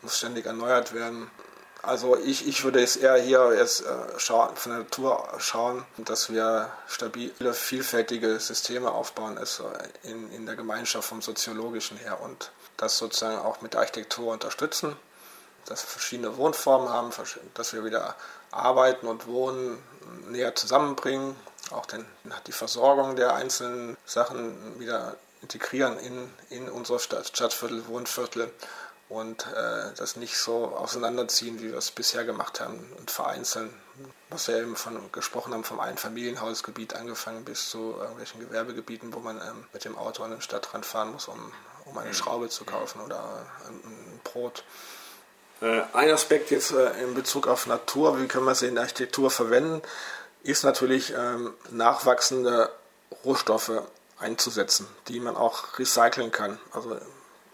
muss 0.00 0.16
ständig 0.16 0.46
erneuert 0.46 0.94
werden. 0.94 1.30
Also 1.82 2.16
ich, 2.16 2.48
ich 2.48 2.64
würde 2.64 2.82
es 2.82 2.96
eher 2.96 3.16
hier 3.16 3.54
jetzt 3.54 3.82
äh, 3.82 4.18
schauen, 4.18 4.56
von 4.56 4.72
der 4.72 4.80
Natur 4.80 5.28
schauen, 5.38 5.84
dass 5.98 6.32
wir 6.32 6.70
stabile, 6.88 7.54
vielfältige 7.54 8.40
Systeme 8.40 8.90
aufbauen, 8.90 9.36
ist 9.36 9.62
in, 10.02 10.32
in 10.32 10.46
der 10.46 10.56
Gemeinschaft 10.56 11.08
vom 11.08 11.22
Soziologischen 11.22 11.96
her 11.98 12.20
und 12.20 12.50
das 12.76 12.98
sozusagen 12.98 13.38
auch 13.38 13.60
mit 13.60 13.74
der 13.74 13.80
Architektur 13.80 14.32
unterstützen, 14.32 14.96
dass 15.66 15.82
wir 15.84 15.88
verschiedene 15.88 16.36
Wohnformen 16.36 16.88
haben, 16.88 17.10
dass 17.54 17.72
wir 17.72 17.84
wieder 17.84 18.16
Arbeiten 18.50 19.06
und 19.06 19.26
Wohnen 19.26 19.78
näher 20.28 20.54
zusammenbringen, 20.54 21.36
auch 21.70 21.86
den, 21.86 22.04
die 22.46 22.52
Versorgung 22.52 23.16
der 23.16 23.34
einzelnen 23.34 23.96
Sachen 24.04 24.78
wieder 24.78 25.16
integrieren 25.42 25.98
in, 25.98 26.32
in 26.50 26.68
unsere 26.68 26.98
Stadt, 26.98 27.28
Stadtviertel, 27.28 27.86
Wohnviertel 27.88 28.50
und 29.08 29.46
äh, 29.46 29.92
das 29.96 30.16
nicht 30.16 30.36
so 30.36 30.76
auseinanderziehen, 30.76 31.60
wie 31.60 31.70
wir 31.70 31.78
es 31.78 31.90
bisher 31.90 32.24
gemacht 32.24 32.60
haben 32.60 32.92
und 32.98 33.10
vereinzeln. 33.10 33.72
Was 34.28 34.48
wir 34.48 34.58
eben 34.58 34.76
von 34.76 35.10
gesprochen 35.12 35.54
haben, 35.54 35.64
vom 35.64 35.80
Einfamilienhausgebiet 35.80 36.94
angefangen 36.94 37.44
bis 37.44 37.70
zu 37.70 37.94
irgendwelchen 37.98 38.40
Gewerbegebieten, 38.40 39.14
wo 39.14 39.20
man 39.20 39.36
ähm, 39.36 39.64
mit 39.72 39.84
dem 39.84 39.96
Auto 39.96 40.22
an 40.22 40.32
den 40.32 40.42
Stadtrand 40.42 40.84
fahren 40.84 41.12
muss, 41.12 41.28
um, 41.28 41.52
um 41.84 41.96
eine 41.96 42.08
mhm. 42.08 42.14
Schraube 42.14 42.48
zu 42.48 42.64
kaufen 42.64 43.00
oder 43.00 43.46
ein, 43.68 43.74
ein 43.74 44.20
Brot. 44.24 44.64
Äh, 45.60 45.82
ein 45.92 46.10
Aspekt 46.10 46.50
jetzt 46.50 46.72
äh, 46.72 47.02
in 47.02 47.14
Bezug 47.14 47.46
auf 47.46 47.66
Natur, 47.66 48.20
wie 48.20 48.26
können 48.26 48.44
wir 48.44 48.54
sie 48.54 48.66
in 48.66 48.74
der 48.74 48.82
Architektur 48.82 49.30
verwenden, 49.30 49.80
ist 50.42 50.64
natürlich 50.64 51.14
ähm, 51.16 51.54
nachwachsende 51.70 52.70
Rohstoffe 53.24 53.82
einzusetzen, 54.18 54.86
die 55.08 55.20
man 55.20 55.36
auch 55.36 55.78
recyceln 55.78 56.30
kann. 56.30 56.58
Also 56.72 56.98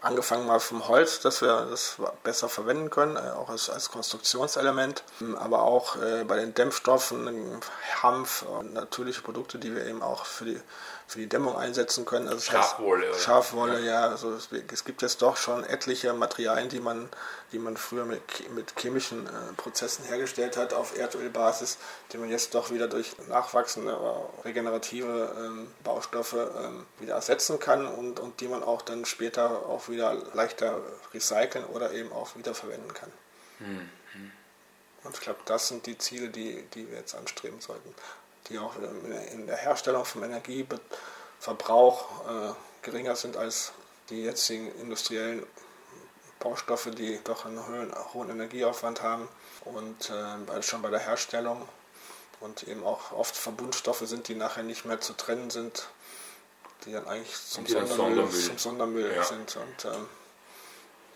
angefangen 0.03 0.45
mal 0.45 0.59
vom 0.59 0.87
Holz, 0.87 1.21
dass 1.21 1.41
wir 1.41 1.65
das 1.69 1.97
besser 2.23 2.49
verwenden 2.49 2.89
können, 2.89 3.15
äh, 3.15 3.31
auch 3.31 3.49
als, 3.49 3.69
als 3.69 3.89
Konstruktionselement, 3.89 5.03
aber 5.37 5.63
auch 5.63 5.95
äh, 5.95 6.23
bei 6.25 6.35
den 6.35 6.53
Dämpfstoffen, 6.53 7.59
Hanf, 8.01 8.45
natürliche 8.73 9.21
Produkte, 9.21 9.57
die 9.57 9.73
wir 9.75 9.85
eben 9.85 10.03
auch 10.03 10.25
für 10.25 10.45
die 10.45 10.61
für 11.13 11.19
die 11.19 11.29
Dämmung 11.29 11.55
einsetzen 11.55 12.05
können. 12.05 12.27
Also 12.27 12.51
Schafwolle. 12.51 13.07
Heißt, 13.11 13.21
Schafwolle, 13.21 13.85
ja. 13.85 14.07
Also 14.09 14.33
es, 14.33 14.83
gibt 14.83 15.03
jetzt 15.03 15.21
doch 15.21 15.37
schon 15.37 15.63
etliche 15.63 16.11
Materialien, 16.13 16.69
die 16.69 16.79
man, 16.79 17.07
die 17.51 17.59
man 17.59 17.77
früher 17.77 18.05
mit, 18.05 18.21
mit 18.55 18.73
chemischen 18.79 19.27
äh, 19.27 19.53
Prozessen 19.55 20.05
hergestellt 20.05 20.57
hat 20.57 20.73
auf 20.73 20.97
Erdölbasis, 20.97 21.77
die 22.11 22.17
man 22.17 22.29
jetzt 22.29 22.55
doch 22.55 22.71
wieder 22.71 22.87
durch 22.87 23.15
nachwachsende, 23.29 23.95
regenerative 24.43 25.35
ähm, 25.37 25.67
Baustoffe 25.83 26.33
ähm, 26.33 26.87
wieder 26.99 27.13
ersetzen 27.13 27.59
kann 27.59 27.85
und, 27.85 28.19
und 28.19 28.41
die 28.41 28.47
man 28.47 28.63
auch 28.63 28.81
dann 28.81 29.05
später 29.05 29.67
auch 29.67 29.89
wieder 29.89 30.15
leichter 30.33 30.79
recyceln 31.13 31.65
oder 31.65 31.91
eben 31.91 32.11
auch 32.11 32.35
wiederverwenden 32.35 32.91
kann. 32.91 33.11
Hm. 33.59 33.89
Und 35.03 35.15
ich 35.15 35.21
glaube, 35.21 35.39
das 35.45 35.67
sind 35.67 35.85
die 35.85 35.97
Ziele, 35.97 36.29
die, 36.29 36.63
die 36.73 36.89
wir 36.89 36.97
jetzt 36.97 37.13
anstreben 37.13 37.59
sollten 37.61 37.93
die 38.49 38.59
auch 38.59 38.73
in 39.31 39.47
der 39.47 39.57
Herstellung 39.57 40.05
vom 40.05 40.23
Energieverbrauch 40.23 42.27
äh, 42.27 42.53
geringer 42.81 43.15
sind 43.15 43.37
als 43.37 43.73
die 44.09 44.23
jetzigen 44.23 44.73
industriellen 44.79 45.45
Baustoffe, 46.39 46.91
die 46.91 47.19
doch 47.23 47.45
einen 47.45 47.65
hohen, 47.65 47.93
hohen 48.13 48.29
Energieaufwand 48.29 49.01
haben 49.01 49.29
und 49.65 50.09
äh, 50.09 50.61
schon 50.61 50.81
bei 50.81 50.89
der 50.89 50.99
Herstellung 50.99 51.67
und 52.41 52.67
eben 52.67 52.85
auch 52.85 53.13
oft 53.13 53.35
Verbundstoffe 53.35 54.03
sind, 54.05 54.27
die 54.27 54.35
nachher 54.35 54.63
nicht 54.63 54.83
mehr 54.83 54.99
zu 54.99 55.13
trennen 55.13 55.49
sind, 55.49 55.87
die 56.85 56.91
dann 56.91 57.07
eigentlich 57.07 57.33
zum 57.33 57.65
Sondermüll, 57.65 57.95
Sondermüll. 57.95 58.41
Zum 58.41 58.57
Sondermüll 58.57 59.13
ja. 59.15 59.23
sind. 59.23 59.55
Und 59.55 59.85
ähm, 59.85 60.09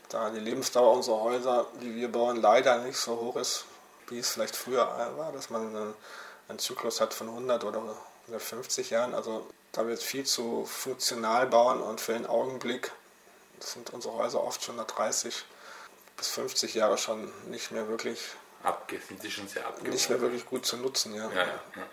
da 0.07 0.29
die 0.29 0.39
Lebensdauer 0.39 0.93
unserer 0.93 1.19
Häuser, 1.19 1.67
die 1.81 1.93
wir 1.95 2.09
bauen, 2.09 2.37
leider 2.37 2.77
nicht 2.79 2.97
so 2.97 3.19
hoch 3.19 3.35
ist, 3.35 3.65
wie 4.07 4.19
es 4.19 4.29
vielleicht 4.29 4.55
früher 4.55 4.87
war, 5.17 5.33
dass 5.33 5.49
man 5.49 5.75
äh, 5.75 5.93
einen 6.47 6.59
Zyklus 6.59 7.01
hat 7.01 7.13
von 7.13 7.29
100 7.29 7.63
oder 7.63 7.81
150 8.25 8.89
Jahren. 8.89 9.13
Also 9.13 9.45
da 9.71 9.85
wird 9.87 10.01
viel 10.01 10.25
zu 10.25 10.65
funktional 10.65 11.47
bauen 11.47 11.81
und 11.81 12.01
für 12.01 12.13
den 12.13 12.25
Augenblick 12.25 12.91
sind 13.59 13.91
unsere 13.93 14.15
Häuser 14.15 14.43
oft 14.43 14.63
schon 14.63 14.75
nach 14.75 14.85
30 14.85 15.43
bis 16.15 16.27
50 16.29 16.73
Jahre 16.73 16.97
schon 16.97 17.31
nicht 17.49 17.71
mehr 17.71 17.87
wirklich 17.87 18.19
Abge 18.63 18.99
sind 19.07 19.21
sie 19.21 19.31
schon 19.31 19.47
sehr 19.47 19.65
abgebaut. 19.65 19.93
Nicht 19.93 20.09
mehr 20.09 20.19
wirklich 20.19 20.45
gut 20.45 20.65
zu 20.65 20.77
nutzen, 20.77 21.13
ja, 21.13 21.29
ja, 21.31 21.43
ja. 21.43 21.87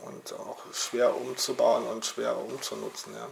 Und 0.00 0.32
auch 0.32 0.58
schwer 0.72 1.14
umzubauen 1.14 1.86
und 1.86 2.04
schwer 2.06 2.36
umzunutzen, 2.36 3.14
ja. 3.14 3.28